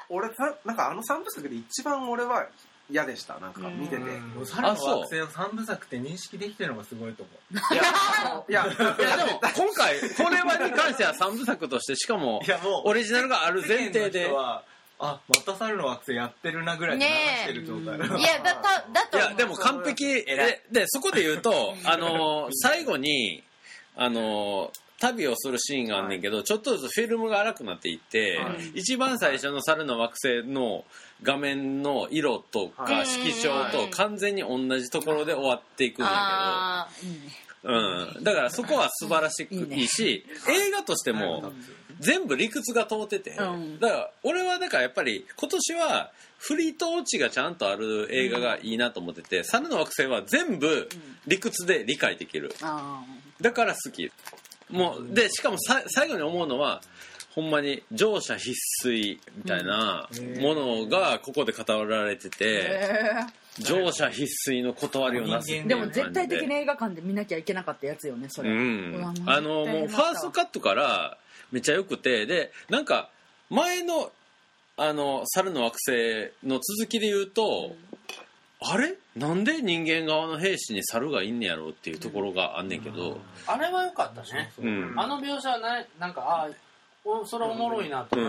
[0.09, 2.47] 俺さなんかあの三部作で一番俺は
[2.91, 4.47] 嫌でしたなんか見てて、うん。
[4.47, 7.75] 猿の惑星を三部作って認識できてるのがすごいと思う。
[7.75, 7.77] い
[8.55, 14.25] やいやいやでも今回これはに関しては三部作としてしかもいやもうオリジナルがある前提で。
[14.25, 14.63] 世間の人は
[15.01, 19.29] あまた猿の惑星やってるなぐらいで流してる状態がいやだただと思う。
[19.29, 20.05] いやでも完璧。
[20.07, 23.45] ででそこで言うとあのー最後に
[23.97, 28.41] あのー旅をするシーンがあんねんけど、ちょっとずつフィルムが荒くなっていって、
[28.75, 30.85] 一番最初の猿の惑星の
[31.23, 33.07] 画面の色とかはい。
[33.07, 36.89] 色調と完全に同じところで終わっていくんやあ
[37.63, 41.53] けど、うん、だからそこは素晴らしくいいし映画としても
[42.01, 43.81] 全部理屈が通ってて、うん。
[43.81, 50.89] だから俺はだからやっぱり今年は振りとオチがちゃんとある映画がいいなと思ってて「猿の惑星」は全部
[51.27, 52.55] 理屈で理解できる。
[52.63, 53.03] あ
[53.41, 54.11] だから好き
[54.71, 56.81] もうでしかもさ最後に思うのは
[57.35, 58.53] ほんまに乗車必
[58.85, 60.09] 須みたいな
[60.41, 63.27] ものがここで語られてーて、へ
[63.61, 69.15] 乗車必須の断りをなすでも絶対的に映画館で見なきゃいけなかったやつよねそれ、うん。
[69.27, 71.17] あのもうファーストカットから
[71.53, 73.09] めっちゃ良くてでなんか
[73.51, 74.11] 前の
[74.77, 77.75] あの猿の惑星の続きで言うと、
[78.61, 78.95] あれ？
[79.15, 84.53] なんで人間側の兵士に猿がいんねやろうっていうところがあんねんけど、あれは良かったね。
[84.59, 84.95] うん。
[84.97, 86.49] あの描写はななんかああ
[87.05, 88.25] おそれおもろいなとうん。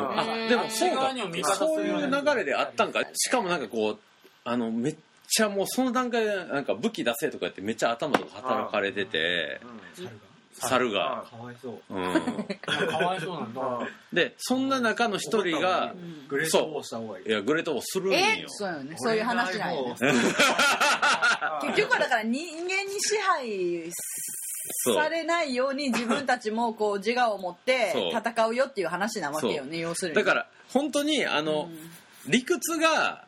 [0.48, 1.12] でもそうか。
[1.56, 3.02] そういう流れであったんか？
[3.14, 4.00] しかもなんかこう
[4.44, 4.96] あのめっ
[5.28, 9.60] ちゃもうその段階でなんか武器出せとか言ってめっちゃ頭とか働かれてて
[10.58, 11.94] 猿が、かわいそう。
[11.94, 12.14] うん、
[12.62, 13.62] かわいそうなんだ。
[14.12, 15.94] でそんな中の一人が
[16.28, 17.22] グレートウォーした方がい。
[17.24, 18.18] いいやグレートをするんよ。
[18.18, 18.96] えそうよね。
[18.98, 19.96] そういう話なんよね。
[21.62, 23.92] 結局はだから人間に支配
[24.96, 30.16] されないように自分たちもこう自我を持って戦うよっていう話なわけよね要するに。
[30.16, 31.70] だから本当にあの、
[32.28, 33.26] 理屈が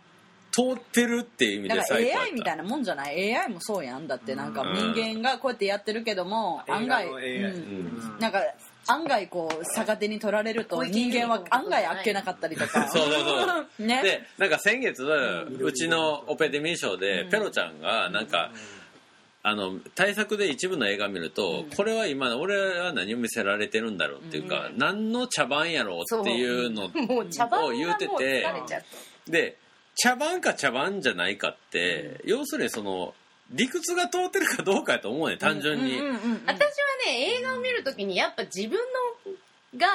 [0.51, 4.35] 通ってるっていう意味でだから AI みたいなもんじゃない？AI もそうやんだって。
[4.35, 4.93] なんかうん。
[4.93, 7.15] 人間がこうやってやってるけども案外、うん。
[7.15, 8.19] うん。
[8.19, 8.41] なんか
[8.87, 12.87] 案外こう逆手に取られると人間は案外あっけなかったりとか。
[12.91, 13.85] そうそうそう。
[13.85, 14.01] ね。
[14.03, 18.51] でなんか先月うちのオペデミー賞でペロちゃんがなんか
[19.43, 28.45] あの対策で一部の映画見ると、これは今俺は何を見せられてるんだろうっていうか、何の茶番やろうっていうのを言うてて
[29.27, 29.57] で
[29.95, 33.13] 茶番か茶番じゃないかって、要するにその
[33.51, 36.65] 理屈が通ってるかどうかやと思うね単純に、うんうんうんた私は
[37.05, 39.33] ね映画を見るときにやっぱ自分の
[39.77, 39.87] が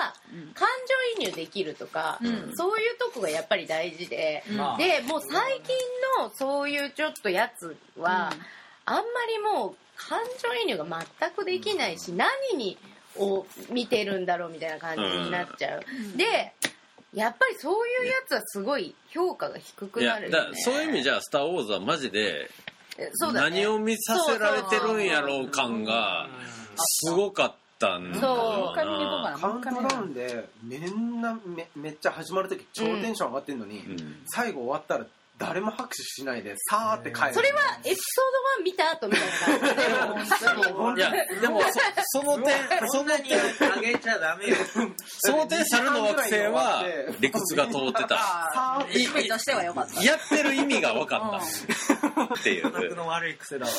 [0.55, 0.69] 感
[1.19, 2.53] 情移入できるとか、うん。
[2.55, 4.79] そういうとこがやっぱり大事で、まあ。
[4.79, 5.77] でもう最近
[6.19, 8.33] のそういうちょっとやつは、
[8.87, 10.87] あんまりもう感情移入が
[11.21, 12.79] 全くできないし何に
[13.19, 15.83] を見てるんだろうみたいな感じになっちゃう、
[16.17, 16.55] で
[17.17, 20.61] やっぱりそういうやつはすごい評価が低くいやだなるよね。
[20.61, 22.51] そういう意味じゃ「スター・ウォーズ」はマジで
[23.15, 23.51] そうだね。
[23.51, 26.29] 何を見させられてるんやろう感が
[26.77, 28.73] すごかったんだそうう。
[28.73, 34.23] 一回見に行こうかなカウントダウンでみんなめめっちゃ始まる時超テンション上がってんのに、うん。
[34.27, 35.07] 最後終わったら
[35.39, 37.35] 誰も拍手しないでさーって帰る。
[37.35, 38.25] それはエピソー
[38.57, 42.55] ド1見た後みたいな感じでもういやでもそその点
[42.89, 43.39] その点
[43.71, 44.57] あげちゃダメよ。
[45.07, 46.85] その点猿の惑星は
[47.21, 48.17] 理屈が通ってた。
[48.17, 50.03] ああ締めとしてはよかった。
[50.03, 52.71] やってる意味が分かったっていう。
[52.71, 53.73] 僕の悪い癖だわ。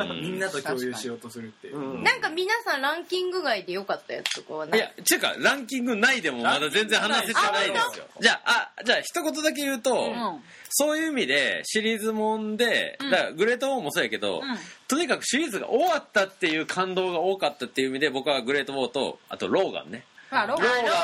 [0.00, 0.20] うん。
[0.20, 1.78] みんなと共有しようとするっていう。
[1.78, 2.02] うん。
[2.02, 4.80] なんか皆さんランキング外で良かったやつとかはない？
[4.80, 8.04] いや、ちゅうか、ランキングないでもまだ全然話せてないですよ。
[8.20, 10.42] じゃあ、あ、じゃあ一言だけ言うと、うん。
[10.70, 14.42] そういう意味でシリーズもんで、だからグレートウォーもそうやけど、ん。
[14.88, 20.04] とにかくシリーズが終わったっていう感動が多かったっていう意味で僕はグレートウォーと、あとローガンね。
[20.30, 20.94] まあローガンは。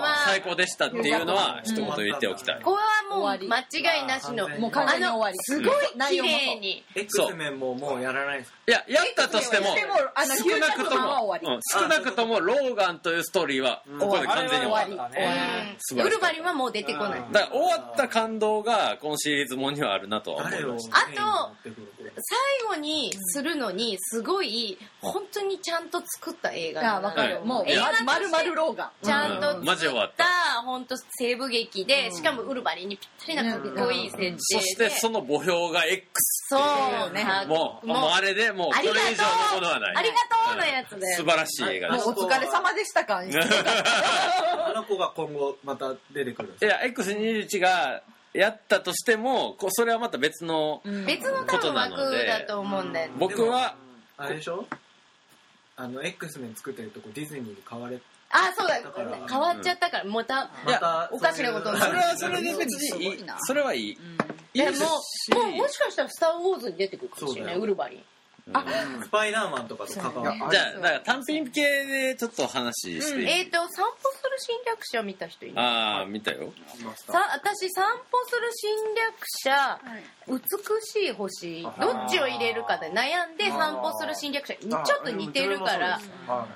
[0.00, 2.60] は最高でしたっていうのは一言言っておきたい。
[2.62, 2.76] これ
[3.12, 4.48] はもう間違いなしの。
[4.48, 4.58] り。
[4.58, 5.36] もう完全に終わり。
[5.40, 11.38] すごい綺麗に X メンももうやらないですいや、やったとしても、でもあのヒュ少なくとも、
[11.72, 14.88] 少なくともローガンというストーリーは、ここで完全に終わる。
[14.90, 17.20] 終わったね素晴らしいウルバリンはもう出てこない。
[17.32, 20.98] だから終わった感動がこのシリーズもんにはあるなとは思いました。
[20.98, 27.40] あと最後にするのにすごい本当にちゃんと作った映画あわかる。
[27.44, 30.24] もう映画まるまるローガンちゃんとうんマジ終わっ作った
[30.56, 34.36] た本当西部劇でしかもウルバリンにぴったりなかっこいい設定で。
[34.38, 36.46] そしてその墓標が X。
[36.48, 36.58] そ
[37.10, 37.24] うね。
[37.24, 39.22] かもう、もうあれでもうこれ以上
[39.54, 39.96] のものはない。
[39.96, 40.14] ありが
[40.48, 42.06] とうのやつで素晴らしい映画です。
[42.06, 42.24] もう。
[42.24, 48.02] お疲れ様でした感あの子が今後また出てくるんですいや、X21 が
[48.32, 53.14] やったとしても、こうそれはまた別の、別の多分枠だと思うんだよね。
[53.18, 53.74] 僕は、
[54.16, 54.66] あれでしょ？
[55.78, 57.98] あの X メン作ってるとこディズニーに買われ
[58.30, 58.80] あそうだ。
[59.28, 63.22] 変わっちゃったからまたいやまたおかしなことになるそれはそれで別にいい。
[63.24, 63.38] な。
[63.40, 63.90] それはいい。
[63.90, 63.98] い
[64.54, 65.32] いでもですし。
[65.32, 67.60] もうもしかしたら「スター・ウォーズ」に出てくるかもしれないそうだよ。
[67.62, 68.04] ウルバリン。
[68.48, 76.52] スパイダーマンとかと関わるいやじゃあ、だから単品系でちょっと話していい、えっと散歩する侵略者見た人いるああ、見たよ。
[76.94, 79.80] さ私散歩する侵略者
[80.28, 80.40] 美
[80.80, 86.46] しい星どっちを入れるかで悩んで散歩する侵略者にちょっと似てるからは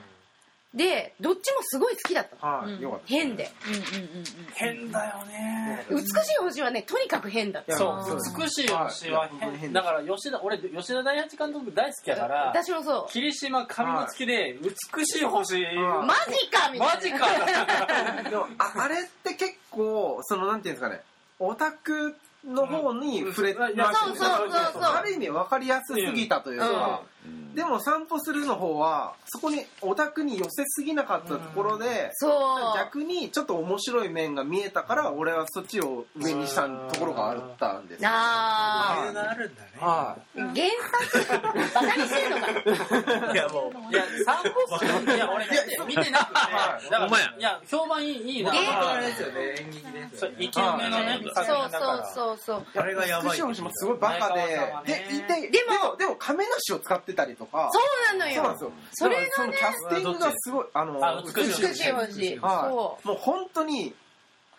[0.75, 3.51] でどっちもすごい好きだったい、はい、よかった変で。
[3.67, 5.85] うんうんうんうん変だよね。
[5.91, 7.77] 美しい星はねとにかく変だった。
[7.77, 8.21] そう。
[8.41, 9.57] 美しい星は変。
[9.57, 13.13] 変だから吉田俺吉田大八監督大好きやから私もそう。
[13.13, 15.65] 霧島神の月で美しい星。
[15.65, 15.77] はい。
[15.77, 16.95] マジかみたいな。
[16.95, 18.23] マジか。
[18.31, 21.03] でもああれって結構そのなんていうんですかね。
[21.41, 22.15] オタク
[22.47, 24.83] の方に触れてそうそうそうそう。
[24.83, 27.20] ある意味分かりやすすぎたというか、うん
[27.55, 32.79] でも散歩するの方はそこにオタクに寄せすぎなかったところで、そう。
[32.79, 38.09] 逆にちょっと面白い面が見えたから俺はそっちを上にしたところがあったんですよ。
[38.11, 40.69] あ理由があるんだねはー原
[41.11, 41.43] 作
[41.75, 46.91] バカにしてんのかいやもういや散歩するいや俺見て見てなくて。
[46.91, 48.55] だからいや評判いいいいな。
[48.55, 50.11] えあれですよね演劇ですよね。
[50.15, 52.67] そう生き埋めのねはいそうそうそうそう。
[52.77, 53.87] あれがやばい福島もす。
[53.87, 54.41] ごいバカで、
[54.87, 55.07] ね。
[55.09, 57.71] でいてでもでも亀梨を使ってたりとか。
[57.73, 57.81] そ
[58.15, 58.35] うなのよ。
[58.37, 58.73] そうなんですよ。
[58.93, 59.57] それがね。
[59.57, 61.63] キャスティングがすごいあのあ美しい。
[61.63, 62.71] 美しい星はい。
[62.71, 63.95] そもう本当に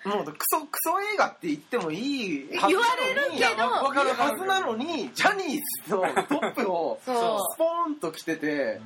[0.06, 7.40] もうクソクソ映画って言ってもいい言われるけどわかるはずなのにジャニーズのトップをうそう。
[7.56, 8.82] スポーンと来ててで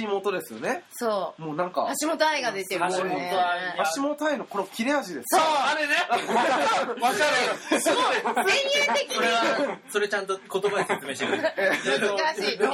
[0.00, 0.82] 橋本ですよね。
[0.92, 3.30] そもうなんかう橋本愛が出てるもん橋本ね
[3.78, 5.24] 愛橋本愛のこの切れ味です。
[5.28, 5.40] そう。
[5.40, 5.94] あれね。
[7.00, 7.24] わかる。
[8.34, 9.34] 前衛的それに。
[9.34, 11.42] はそれちゃんと言葉で説明してくれる。
[11.42, 12.58] 難しい。
[12.58, 12.64] ハ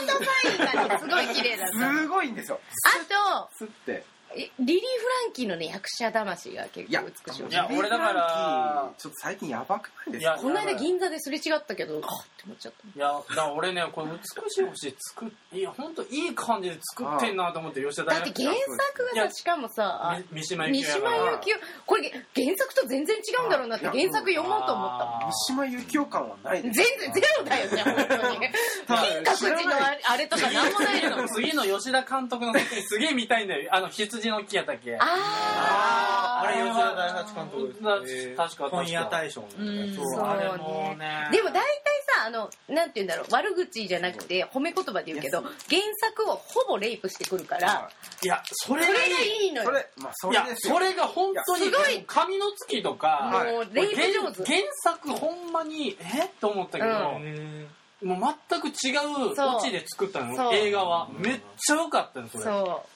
[0.00, 1.78] ンドサインがねすごい綺麗だった。
[1.78, 2.60] すごいんですよ。
[2.86, 4.04] あスって
[4.36, 12.02] リリー・フランキーのね役者魂が結構美しいいや俺だからちょっと最近やばくないですいやかこの間銀座ですれ違ったけどあっっ
[12.36, 12.98] て思っちゃった。
[12.98, 14.18] いやだから俺ねこれ美
[14.50, 21.22] しい星作っいや本当いい感じで作ってんなと思って吉田大学だって原作がさしかもさみ三島由三紀夫やから。
[21.22, 21.58] 島由紀夫。
[21.86, 22.02] これ
[22.34, 25.04] 原作と全然違うんだろうなって原作読もうと思った。
[25.06, 28.36] もん三島由紀夫感はない全然ゼロだよね 本当に。
[28.86, 31.28] 金閣寺のあれあれとかなんもないの。
[31.34, 33.68] 次の吉田監督の作品すげえ見たいんだよ。
[33.72, 34.96] あの羊の木やったっけ？
[34.96, 35.06] あー。
[36.38, 38.76] あれ吉田大八監督だえー確か確か。
[38.76, 39.50] 本屋大賞そう。
[40.14, 41.28] そうあれもね。
[41.32, 41.62] でも大体
[42.18, 43.26] さあのなんて言うんだろう。
[43.32, 45.52] 悪口じゃなくて褒め言葉で言うけど原
[46.00, 47.90] 作をほぼレイプしてくるから
[48.22, 48.26] い。
[48.26, 49.64] やそれそれががいいのよ。
[49.64, 52.04] それまあそいやれが本当にすごい。
[52.06, 53.52] 神の月とかはい。
[53.52, 54.44] もうレイプ上手。
[54.44, 57.66] 原原作ほんまにえっと思ったけど、うん。
[58.02, 58.70] もう全く違
[59.06, 61.08] うオチで作ったの映画は。
[61.18, 62.44] めっちゃ良かったのそれ。
[62.44, 62.88] そう。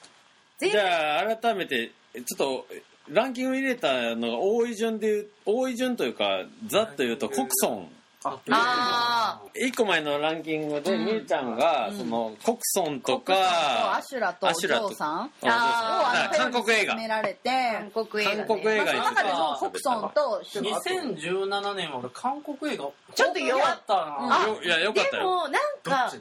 [0.69, 2.67] じゃあ改めてちょっと
[3.09, 7.89] ランキング入れたのが多い順で言う多い順というかざっと言うとコクソン
[8.23, 9.41] あ。
[9.55, 16.93] 一個前のランキングでみゆちゃんがそのコクソンとアかシュラとジョーさんを韓国映画。
[16.93, 17.49] 勧められて。
[17.49, 18.93] ー韓国映画、ね、韓国映画。
[18.93, 24.45] にまあその中でもコクソンと2017年は俺韓国映画ちょっと弱っったな。
[24.47, 25.23] よいやよかったよ。
[25.23, 25.51] でもなん
[25.83, 26.13] か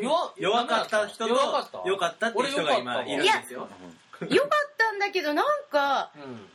[0.00, 1.82] 弱弱かった人と弱かった？
[1.88, 3.68] 良かったっていう人が今いるんですよ。
[4.28, 6.48] 良かったんだけどなんかうん。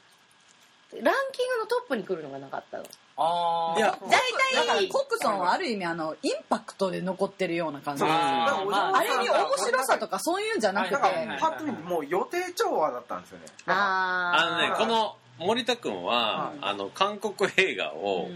[0.92, 2.84] ランキングのトップに来るのがなかったの
[3.22, 8.00] ああいや大体コクソンはある意味あのインパクトで残ってるような感じ。
[8.00, 10.96] そうああれに面白さとかそういうんじゃなくて。
[11.40, 13.46] パッと見てもう予定調和だったんですよね。
[13.68, 18.28] ああのねこの森田君はあの韓国映画を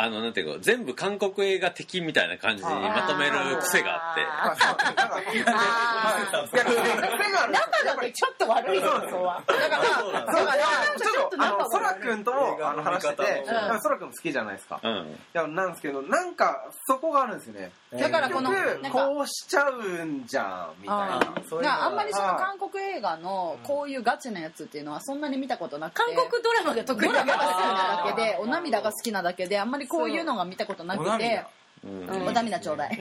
[0.00, 10.64] あのなんていうか全部韓国映画的みたいな感じにまとめる癖があってまあそうだからあいや癖があるちょっと悪いよそうはだから、そうだから、
[10.96, 13.44] ちちょっとょっと、あの、仲そらくんとも、あの、話してて、
[13.80, 14.80] そらくん好きじゃないですか。
[14.82, 17.70] うんいや、なんですけど、なんか、そこがあるんですよね。
[17.92, 21.16] だからこの結なんか局こうしちゃうんじゃん、みたいな。
[21.16, 31.44] あそういうのがあんまりその韓国映画のこういうガチなやつっていうのはそんなに見たことなくて韓国ドラマが得意ドラだかマが好きならだけでお涙が好きなだけであんまりこういうのが見たことなくて。
[31.52, 32.26] うんうん。
[32.26, 32.98] お涙ちょうだい。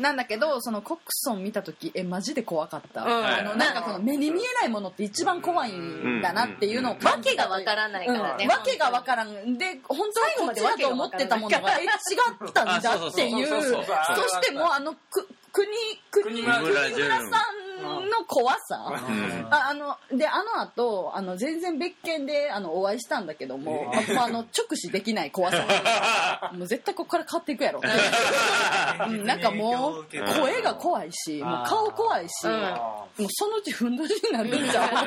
[0.00, 9.58] なんだけどそのコックソン見た時えマジで怖かった、うんあのなんかこの目に見えないものって一番怖いんだなっていうのをわ感じたけがわからないからね、うん、わけがわからん。
[9.58, 9.98] で本
[10.38, 13.58] 当はこっちだと思ってたものがえ違ったんだっていう。
[13.92, 15.68] あそしてもうあのく国
[16.10, 19.46] 国村さんの怖さ、うん。
[19.50, 25.64] ああのであの後あの全然別件であのお会いしたんだけども、ああの直視できない怖さ。
[26.52, 27.80] もう絶対ここから変わっていくやろ、
[29.06, 30.06] うん、なんかもう
[30.40, 32.52] 声が怖いしもう顔怖いし、うん。
[32.52, 34.98] もうそのうちふんどしになるんじゃん 怖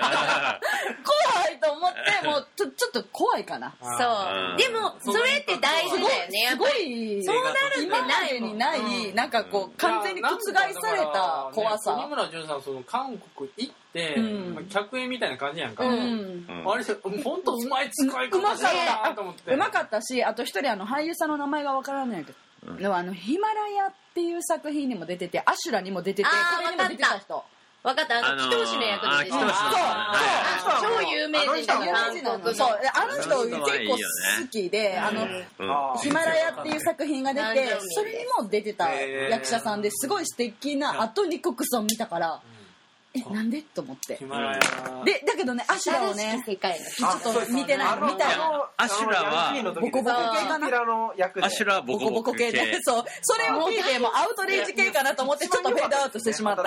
[1.51, 3.73] いと思ってもうちょちょっと怖いかな。
[3.81, 4.57] そう。
[4.57, 6.45] でもそれって大事だよね。
[6.45, 14.55] やすごいそうなるって今まないでにない、なんかこう完全に覆された怖国さ、村淳さんその韓国行って、うん。
[14.55, 15.93] まあ客演みたいな感じやんか、うん。
[15.93, 16.45] うん。
[16.65, 16.83] あれ
[17.23, 19.53] 本当うまい使い方うまかったしたなと思って。
[19.53, 22.33] うまかったしあと一人あの俳優さんの名前がわからないけ。
[22.65, 27.43] ど、でもあのヒマラヤっていう作品にも出ててアシュラにも出ててこれにも出てた人。
[27.83, 28.17] 分かった。
[28.17, 29.49] あのあのー祈祷師の役でしょあ祈祷師の
[29.85, 31.93] あ超有名人だあの人。
[31.93, 34.03] 韓有名人なの国のそうあの人結構ね。
[34.41, 35.99] 好きであのうん。
[35.99, 42.41] ヒマラヤっていう作品が出てそれにも出てた役者さんですごい素敵な後にコクソン見たから
[43.15, 43.61] えなんで？
[43.61, 44.17] と思って。
[44.17, 44.59] ヒマラヤ。
[45.05, 47.01] でだけどねアシュラをねき世界の人。
[47.01, 48.35] ちょっと見てない見たい。
[48.77, 50.67] アシュラはボコボコ系かな？
[50.67, 51.45] キラの役で。
[51.45, 52.79] アシュラはボコボコ系で。
[52.81, 53.05] そう。
[53.21, 56.63] それを聞いてもうアウトレイジ系かなと思ってちょっとフェードアウトしてしまった。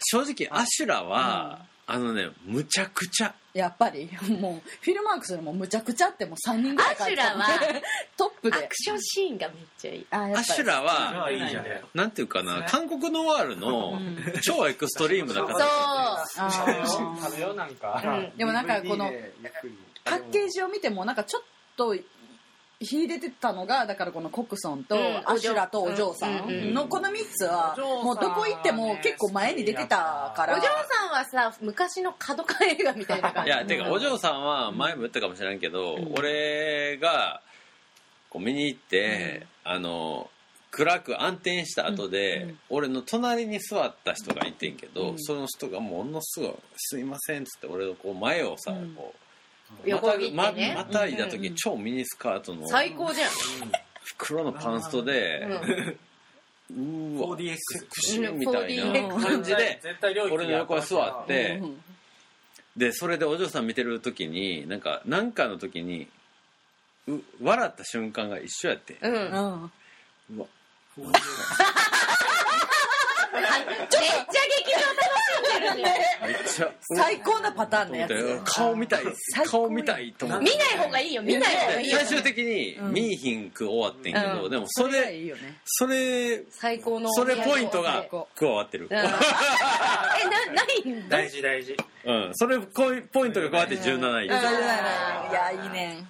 [0.00, 3.34] 正直アシュラはあのねむちゃくちゃ。
[3.54, 4.08] やっぱり？
[4.40, 7.82] もうフィルマークスでもむちゃくちゃってもう3人ぐらい書いてたアシュラは？
[8.16, 8.56] トップで。
[8.56, 10.06] アクションシーンがめっちゃいい。
[10.10, 10.36] あやっぱり。
[10.38, 11.66] アシュラはいいじゃん。
[11.94, 14.00] なんていうかな韓国ノワールの
[14.42, 15.48] 超エクストリームなそう。
[15.48, 18.36] 形あー食べようなんか、うん。
[18.38, 19.10] でもなんかこの
[20.04, 21.42] パッケージを見てもなんかちょっ
[21.76, 21.94] と
[22.84, 26.70] 秀でてたのがだからこのコクソンとうんアシュラとお嬢さうんうんうん。
[26.70, 30.54] んのこの3つはもうどこ行っても結構前に出てたから。
[30.54, 33.50] お嬢さんはさ昔の角川映画みたいな感じ。
[33.50, 37.40] いやてかお嬢さんは前も言ったかもしれんけど、俺が
[38.30, 40.30] こう見に行って、あの
[40.70, 48.94] 暗く暗転した後で、俺の隣に座った人がいてんけど、その人がものすごい「すいません」っつって俺のこう前をさ、うん。
[48.94, 49.21] こう
[49.84, 53.30] 横切ってまねまたいだ時、超ミニスカートの最高じゃん。
[54.18, 55.46] 黒のパンストで、
[56.70, 58.92] うーわ 4DX セクシーみたいうん。
[59.08, 59.80] な感じで
[60.30, 61.82] 俺の横に座って、うん。
[62.76, 66.08] でそれでお嬢さん見てる時になんか何かの時に
[67.06, 69.70] う笑った瞬間が一緒やって、うわ。
[71.02, 71.06] めっ
[73.88, 74.61] ちゃ劇場楽しんで
[75.60, 75.94] るね
[76.26, 76.72] めっちゃ。
[76.96, 78.40] 最高なパターンのやつ。
[78.44, 79.04] 顔見たい。
[79.46, 84.50] 顔見たいと思って見ない方がいいよ見ない方がいいよ最終的にうん見いひんく終わってんけど、うん。
[84.50, 85.58] でもそがれいいよね。
[85.64, 88.96] それ最高のそれポイントが加わってる、うん。
[88.98, 89.12] えなな
[90.84, 91.16] いんだ？
[91.18, 91.76] 大事大事。
[92.04, 94.24] うん、それポイポイントが加わって17位、うん。
[94.24, 94.28] い。
[94.28, 96.04] やいいね。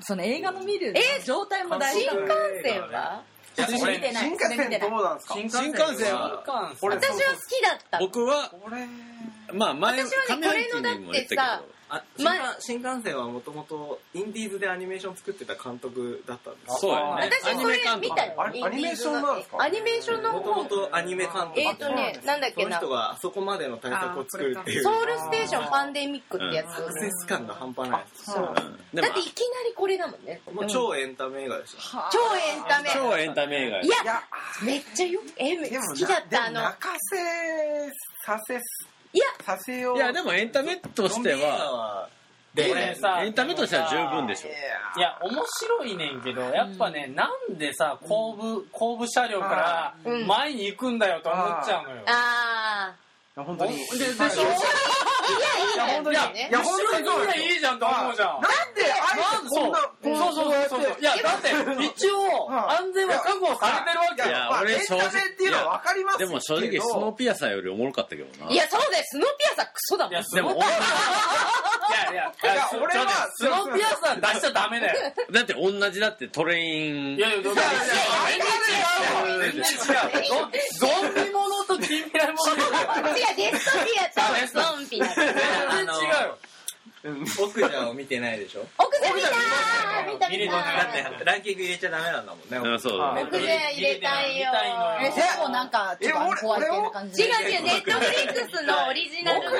[0.00, 0.94] その映画の見る
[1.24, 3.22] 状態も大事だ新幹線は？
[3.56, 4.24] 私見てない。
[4.24, 5.34] 新幹線どうなんですか？
[5.34, 6.14] 新幹新幹線。
[6.14, 6.42] は
[6.82, 7.98] 俺私は好きだった。
[7.98, 8.86] 僕は俺
[9.52, 11.36] まあ前私はねこれのだって
[11.88, 17.30] あ新ま幹新幹線はもともとインディーズでアニメーション作ってた監督だったんですそうやね。
[17.44, 18.34] 私それ見たよ。
[18.36, 19.62] あアニメーションなんですか？
[19.62, 21.60] アニメーションのもとも方とアニメ監督。
[21.60, 22.70] えっとねなんだっそけな。
[22.70, 24.82] の人がそこまでの対策を作るっていう。
[24.82, 26.66] ソウルステーションパンデミックってやつ。
[26.66, 28.54] アクセス感が半端ないそううん
[29.00, 30.40] だっていきなりこれだもんね。
[30.52, 32.10] もう超エンタメ映画でした。
[32.12, 32.90] 超エンタメ。
[32.92, 34.22] 超エンタメ映画やいやいや
[34.64, 36.54] めっちゃよえ好きだったあの。
[36.54, 37.16] でも泣かせ
[38.24, 38.58] させ
[39.44, 39.96] させよう。
[39.96, 42.08] いやでもエンタメとしてはは
[42.54, 44.48] で俺さエンタメとしては十分でしょ。
[44.98, 45.18] いや。
[45.22, 50.26] 面白いねんけどやっぱね、なんでさ後部後部車両からうん。
[50.26, 52.94] 前に行くんだよと思っちゃうのよ、あ
[53.44, 53.76] 本当に。
[53.76, 54.24] ででしょ？
[54.24, 56.16] あいやいい本当に。
[56.16, 56.98] じゃんねいや本当
[57.36, 58.42] にいいいじゃんと思うじゃんなん
[58.74, 61.50] であえてこんなそうそうそうそういやだって
[61.84, 64.28] 一応うん安全は確保されてるわけよ。
[64.28, 66.28] いや俺正直タメっていうのは分かりますけど。
[66.30, 68.50] でも正直スノーピアサーよりおもろかったけどな。
[68.50, 69.04] いやそうだよ。
[69.06, 70.12] スノーピアサークソだもん。
[70.14, 70.58] いやすでも
[72.04, 75.12] やいやいや俺はスノーピアサー出しちゃダメだよ。
[75.30, 77.16] だって同じだってトレイン。
[77.16, 77.66] いやいや、全然違
[79.38, 79.42] う。
[79.42, 80.52] 全然違う。
[80.78, 82.52] ゾンビものと近未来もの。
[82.54, 83.36] 違う。
[83.36, 84.20] デストピアと
[84.52, 85.42] ゾンビだ全然
[85.84, 86.12] 違う。
[86.22, 86.38] よ。
[87.40, 88.66] 奥じゃを見てないでしょ？
[88.78, 92.74] 奥じゃ見たー見た見だたってランキング入れちゃダメなんだもんね。
[92.76, 93.00] あそう。
[93.00, 94.48] あ奥じゃ入れたいよ。
[95.00, 97.28] え結構なんかちょっとあの怖い系な感じ違う。
[97.30, 99.56] 違うネットフリックスのオリジナルの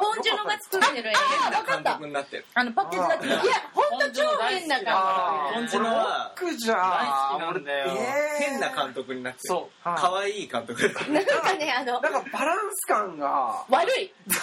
[0.00, 1.76] ポンジュノが作ってる映画。
[1.76, 3.38] 監督になってるあのパッケージだけいや
[3.74, 7.90] ほんと超変なあ感ポンジュノは僕じゃ大好きなんだよ。
[8.38, 9.48] 変な監督になってる。
[9.48, 13.64] そ可愛い監督だったじなんかねあのなんかバランス感が。
[13.68, 14.12] 悪い。
[14.28, 14.36] 悪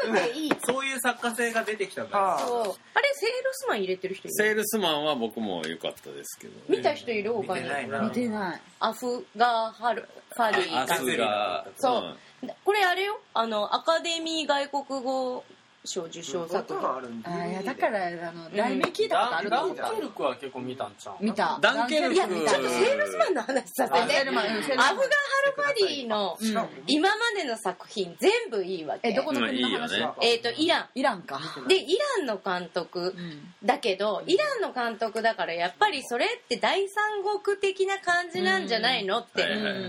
[0.00, 0.52] くていい。
[0.64, 2.38] そういう作家性が出てきたんだあ。
[2.38, 2.58] そう。
[2.60, 2.62] あ
[3.00, 7.32] れセールスマン入れてる人いるセールスマンは僕も良かったですけど、ね、見た人いる？
[7.32, 7.62] 他に。
[7.62, 8.00] 見てないな。
[8.00, 8.60] 見てない。
[8.80, 10.80] アフガーハルファディ。
[10.80, 11.66] アスが。
[11.76, 12.16] そう。
[12.64, 13.20] これあれよ？
[13.34, 15.44] あのアカデミー外国語
[15.84, 16.96] 賞受賞作品。
[16.96, 19.90] あるんであいやだからあの題名聞いたことあるとダン思った。
[19.90, 21.24] ケルクは結構見たんちゃう？
[21.24, 21.58] 見た。
[21.60, 22.14] ダンケルク。
[22.14, 23.98] いやちょっとセールスマンの話させて。
[23.98, 26.48] アフガーハルファディのうん。
[26.86, 29.08] 今までの作品全部いいわけ。
[29.08, 29.94] えどこの国の話？
[30.20, 30.86] えっ、とイラン。
[30.94, 31.40] イランか。
[31.66, 33.52] でイランの監督うん。
[33.66, 37.02] だけどイランの監督だからやっぱりそれって第三
[37.42, 39.18] 国的な感じなんじゃないの？
[39.18, 39.44] って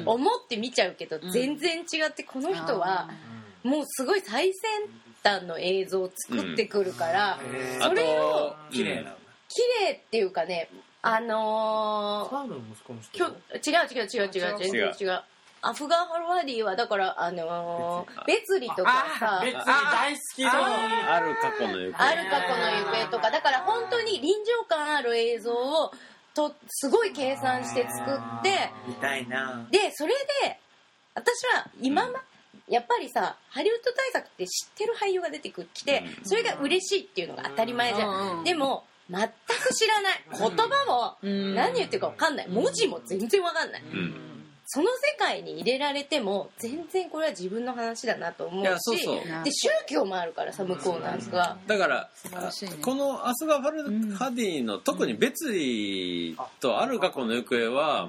[0.06, 1.32] 思って見ちゃうけどん。
[1.32, 3.10] 全然違ってこの人は
[3.64, 4.90] もうすごい最先端
[5.42, 7.40] の映像を作ってくるから
[7.80, 9.16] あそれをと綺麗なっ
[10.12, 10.70] ていうかね
[11.02, 15.22] あのカー違う違う違う違う全然違う。
[15.66, 22.04] アフガー・ハルワディはだからあのー、ベツリとかさ別に大好きのある過去の行方。
[22.04, 23.32] ある過去の行方とか。
[23.32, 25.94] だから本当に臨場感ある映像を
[26.34, 29.66] とすごい計算して作って見たいな。
[29.72, 30.14] でそれ
[30.44, 30.60] で
[31.16, 32.22] 私は今ま、
[32.68, 36.26] やっぱりさハリウッド大作って知ってる俳優が出てきてうん。
[36.26, 40.24] それが嬉しいっていうのが当たり前じゃうんんでも全く知らない。
[40.32, 41.56] 言葉もうん。
[41.56, 42.48] 何言ってるか分かんない。
[42.48, 43.82] 文字も全然分かんない。
[43.82, 44.34] うん。
[44.66, 51.58] その世界に入れられても全然これは自分の話だなと思うしそうで宗教もあるからさ向こうのやつは。
[51.68, 52.10] だから
[52.62, 52.70] ね。
[52.82, 58.08] このアスガ・ファルハディの特にベツリとある過去の行方は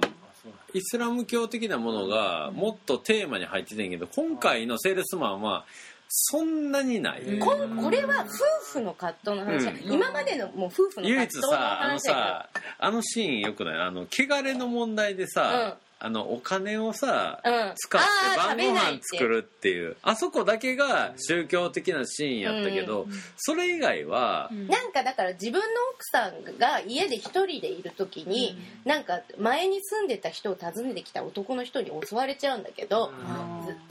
[0.73, 5.65] イスラム教的なものがもっとテーマに入っててんけど今回のセールスマンは
[6.07, 9.93] そんなにない、こんこれは夫婦の葛藤の話、うん。
[9.93, 13.79] 今までのもう夫婦の葛唯一藤のさあのさあのシーンよくない？
[13.79, 17.73] あの汚れの問題でさ、あのお金をさ、うん。
[17.75, 19.97] 使って晩ご飯作るっていう。
[20.03, 33.11] あそこだけが宗教的なシーンやったけど、それ以外は、けどなんかだから自分の奥さんが家で一人でいる時に、なんか前に住んでた人を訪ねてきた男の人に襲われちゃうんだけど、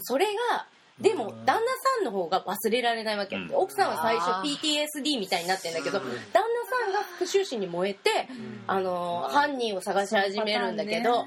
[0.03, 0.67] それが
[1.01, 1.61] でも旦那さ
[2.03, 3.51] んの方が忘れられないわけ、うん。
[3.53, 8.29] 奥さんは最初 PTSD みたいになってんだけど、旦那さんが復讐心に燃えて、
[8.69, 11.27] あの犯人を探し始めるんだけど、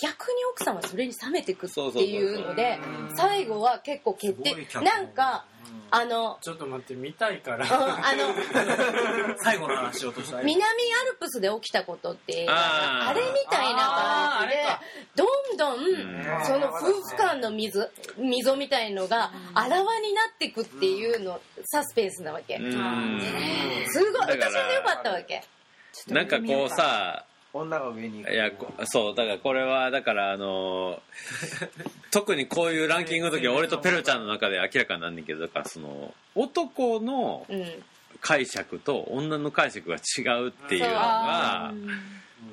[0.00, 2.78] 逆に奥さんはそれに冷めてくっていうので
[3.16, 4.54] 最後は結構決定。
[4.80, 5.44] なんか
[5.90, 7.64] あの、ちょっと待って見たいから。
[7.64, 8.34] うんあの
[9.38, 10.66] 最後の話しようとした南ア
[11.10, 14.80] ルプスで起きたことってあれみたいな感じであ
[15.14, 16.44] どんどんん。
[16.44, 22.56] その夫婦間の溝溝みたいのがあらわになってくっていうのサスペンスなわけ。
[22.56, 23.20] うん。
[23.88, 24.20] すごい。
[24.22, 25.44] 私も良かったわけ。
[26.08, 27.24] なんかこうさ
[27.54, 31.00] 女が上にいやこそうだからこれはだからあの
[32.10, 37.84] 特にこういうランキングの時は俺とペロちゃんの中で明らかになんねんけどだからその男のうん。
[38.20, 41.74] 解釈と女の解釈が違うっていうのが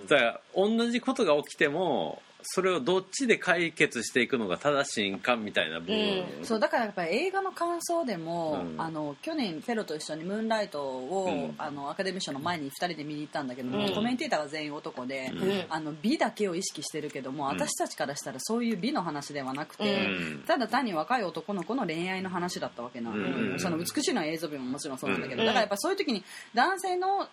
[0.10, 8.82] だから同じことが起きてもそれをどっちで解決していくのが正しいんかみたいな部分、そうだからやっぱり映画の感想でも、うん。
[8.82, 11.56] あの去年フェロと一緒に「ムーンライトを」うん。
[11.58, 13.94] あのアカデミー賞の前に2人で見に行ったんだけども、うん。
[13.94, 15.64] コメンテーターが全員男で、うん。
[15.70, 17.48] あの美だけを意識してるけども、ん。
[17.48, 20.44] 私たちからしたらそういう美の話ではなくて、うん。
[20.48, 23.60] ただ単に若い男の子の恋愛の話だったわけなの、うん。
[23.60, 25.48] その美しいのは映像美ももちろんそうなんだけど、うん。
[25.48, 26.24] だからやっぱそういう時に
[26.54, 27.28] 男性の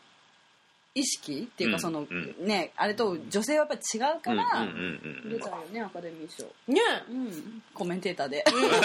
[0.98, 2.34] 意識っていううんかその、うん。
[2.46, 6.44] ねあれと女性はやっぱり違うから、うんうん出たよねアカデミー賞。
[6.66, 6.80] ね。
[7.08, 8.44] うん、コメンテーターで。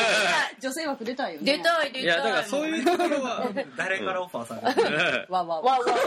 [0.61, 1.57] 女性枠出たいよね。
[1.57, 2.03] 出たい出たい。
[2.03, 3.47] いやだからそういうところは
[3.77, 5.97] 誰からオファーされる わわわワウワウ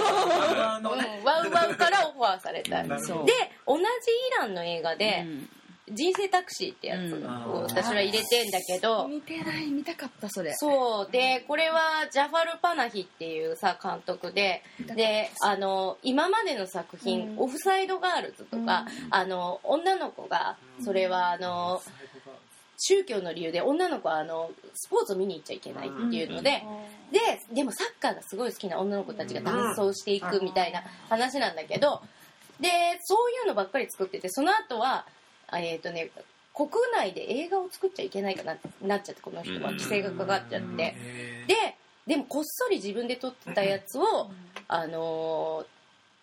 [0.77, 3.25] あのうんワウワウからオファーされたで同じイ
[4.39, 5.51] ランの映画でうん
[5.89, 7.27] 「人生タクシー」ってやつうん。
[7.27, 9.07] を私は入れてんだけど。
[9.09, 10.53] 見てない見たかったそれ。
[10.55, 11.11] そう。
[11.11, 14.63] でこれはジャファル・パナヒっていうさ監督で。
[14.79, 21.83] であの今までの作品「オフサイド・ガールズ」とか、あの女の子がそれはあの
[22.79, 26.63] 宗教の理由で女の子はあのスポーツを見に行っちゃいけないっていうので、
[27.11, 27.21] で
[27.53, 32.03] でもサッカーがすごい好きな女の子たちがダンスをしていくみたいな話なんだけど
[32.61, 32.69] で
[33.03, 35.07] そういうのばっかり作っててその後は
[35.53, 36.11] えっ、とね
[36.55, 40.95] 国内で映画を作っちゃいけないかなってなっちゃってこの人は規制がかかっちゃって。
[41.47, 41.77] で
[42.07, 44.31] でもこっそり自分で撮ってたやつを
[44.69, 45.67] あのー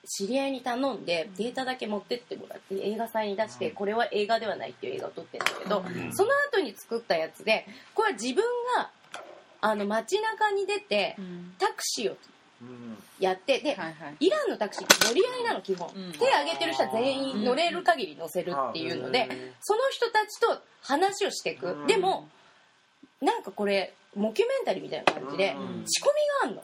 [0.06, 8.44] 知り合いに頼んでデータだけ持ってってもらって映画祭に出してこれは映画ではないっていう映画を撮ってるんだけどその後に作ったやつでこれは自分
[8.78, 8.90] が
[9.62, 11.54] あの街中に出てうん。
[11.58, 12.18] タクシーを
[13.20, 14.16] やってではいはい。
[14.20, 16.12] イランのタクシーって乗り合いなの基本、うん。
[16.14, 19.28] 手挙げてる人は全員乗れる限り乗せるっていうので、
[19.62, 22.28] その人たちと話をしていく、でも
[23.22, 25.56] なんかこれモキュメンタリーみたいな感じで
[25.86, 26.08] 仕込
[26.44, 26.64] みがあんの、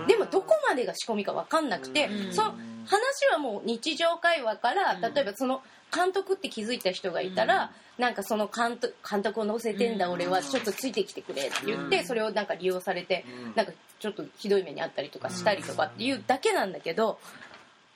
[0.00, 0.06] うん。
[0.06, 2.34] でもどこまでが仕込みか分かんなくて、うん。
[2.34, 2.54] その
[2.86, 5.62] 話はもう日常会話から、例えばその
[5.94, 13.24] 監督って気づいた人がいたら、なんかその監督監督を乗せてんだ、俺はちょっとついてきてくれって言って、それをなんか利用されて、
[13.54, 17.18] なんかちょっとひどい目にあったりとかしたりとかっていうだけなんだけど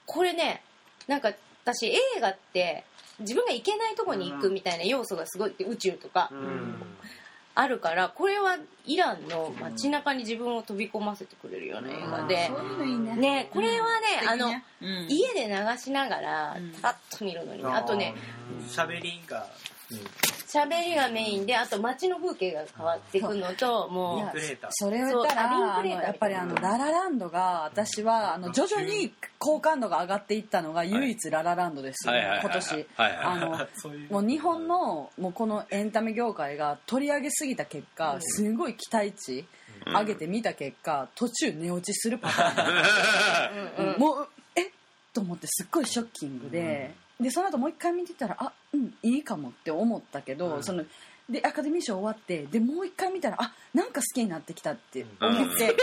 [0.06, 0.62] これね
[1.08, 1.32] なんか
[1.64, 2.84] 私映画って
[3.20, 6.30] 自分が行けないとこに行くみたいな要素がすごい宇宙とか
[7.56, 12.50] あるからこれはイランの街中に自分を飛び込ませてくれるような映画で。
[13.04, 13.16] ね。
[13.16, 15.06] ねこれはねあのうん。
[15.08, 16.72] 家で流しながらうん。
[16.82, 17.70] パッと見るのにね。
[17.70, 18.14] あとね
[18.66, 19.46] 喋りが
[20.46, 24.38] 喋りがメインであと街の風景が変わっていくのともう
[24.70, 32.46] それを言ったらやっぱりあのララランドが私はあの徐々に好感度が上がっていったのが唯一ララランドですよはいはいはいはい。
[32.46, 32.86] 今年。
[32.96, 33.50] あの
[34.22, 39.44] もう日本のもうこのエンタメ業界が取り上げすぎた結果すごい期待値
[39.86, 43.98] 上げてみた結果途中寝落ちするパターン。
[44.00, 44.68] もうえ？
[44.68, 44.70] っ
[45.12, 50.84] と思ってすっごいショッキングで、でその後もう一回見てたらあうんいいかもって思ったけど、その
[51.28, 55.74] でアカデミー賞終わってでもう一回見たらあなんか好きになってきたって思って、で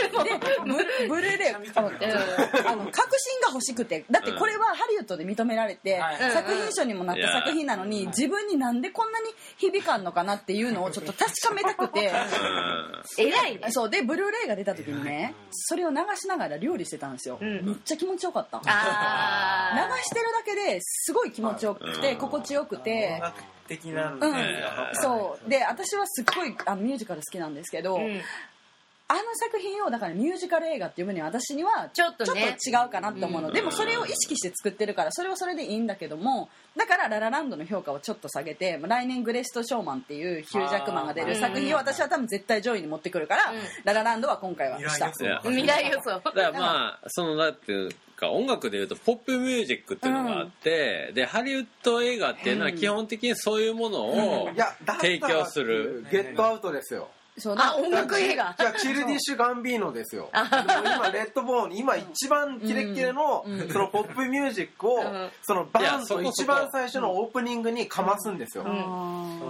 [0.64, 4.04] ブブルーレイあのあの確信が欲しくて。
[4.10, 6.16] だってこれはハリウッドで認められて、はい。
[6.32, 9.26] 作品賞にもなった作品なのに自分になんでこんなに
[9.58, 12.12] 響かんのかなっていうのをちょっと確かめたくて。
[13.18, 13.70] 偉いね。
[13.70, 13.90] そう。
[13.90, 17.66] でブルーレイが出た時にねそれを流しながら料理してたんですよ、ん。
[17.66, 18.58] めっちゃ気持ちよかった。
[18.58, 23.20] 流あしてるだけですごい気持ちよくて心地よくて
[23.76, 24.20] 的なうん。
[24.20, 24.62] ね
[24.94, 25.50] そそう。
[25.50, 28.20] で私はすっごいあのミュージカル好きなんですけど、うん。
[29.08, 36.48] あの作品をだからミュージカル映画っていう分には私にはちょっとね違うかなって思うの、でもそれを意識して作ってるからそれはそれでいいんだけども
[36.78, 43.58] だからララランドの評価をちょっと下げて来年グレスト・ショーマンっていうヒュージャックマンが出る作品を私は多分絶対上位に持ってくるから、うん。
[43.84, 45.12] ララランドは今回はした。
[45.44, 46.18] 未来予想。
[46.18, 47.90] だからまあそのだって
[48.22, 54.48] か音楽でいうとポップミュージックっていうのがあって、でハリウッド映画っていうのは基本的にそういうものを
[55.00, 57.08] 提供する、ゲットアウトですよ。
[57.38, 58.54] そうあ音楽映画。
[58.58, 60.28] じゃあチルディッシュ・ガンビーノですよ。
[60.34, 65.30] 今レッドボーン今一番キレッキレのそのポップミュージックをん。
[65.42, 68.68] そのバンと一番最初のオープニングにかますんですよ、あ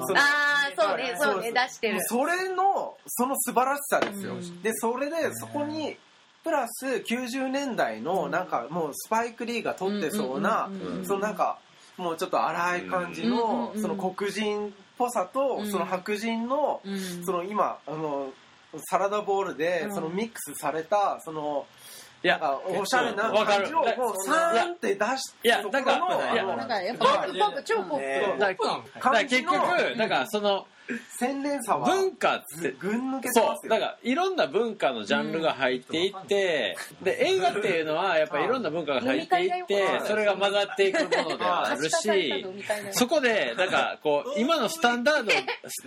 [0.07, 1.99] そのああそうねそうね出してる。
[2.03, 5.97] それのその素晴らしさですよ、でそれでそこに
[6.45, 10.71] プラス90年代のなんかもうスパイク・リーが撮ってそうな
[11.05, 11.59] そのなんか
[11.97, 15.71] もうちょっと荒い感じのうんその黒人っぽさとうん。
[15.71, 17.25] その白人のうん。
[17.25, 18.31] その今あの
[18.91, 19.95] サラダボウルでうん。
[19.95, 21.67] そのミックスされたその
[22.25, 29.55] いやおしゃれなわかる感じをもうサーンって出しいやそこのだからいやあのなんかやっポぱップポップ超ポップ、ねだからだから結局
[29.99, 30.67] だからその
[31.19, 33.69] 洗練さは文化ってぐん抜けてまそすよう。
[33.69, 42.47] だからいろんな文化のジャンルが入っていって、で映画っていうのはやっぱいろんな文化が入っていってそれが混ざっていくものではあるし
[42.93, 45.35] そこでだからこう今のスタンダードを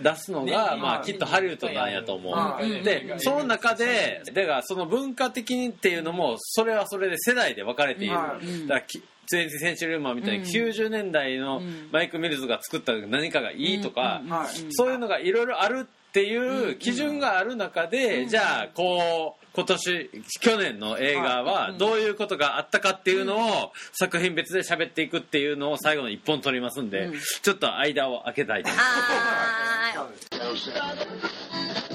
[0.02, 2.64] 出すのがまあきっとハリウッドなんやと思う。
[2.64, 2.82] うん。
[2.82, 8.14] でその中でだからその文化的にっていうのもそれはそれで世代で分かれている。
[8.14, 11.60] だはからき20センチュリーマンみたいに90年代の
[11.92, 14.48] マイク・ミルズが作った何かがいいとかはい。
[14.70, 20.10] そういうのがいろいろあるっていう基準がある中で、じゃあこう今年
[20.40, 27.10] 去年の映画はどういうことがあったかっていうのを作品別で喋っていくっていうのを最後の一本取りますんで、
[27.42, 28.84] ちょっと間を空けたいと思いま
[30.56, 31.85] す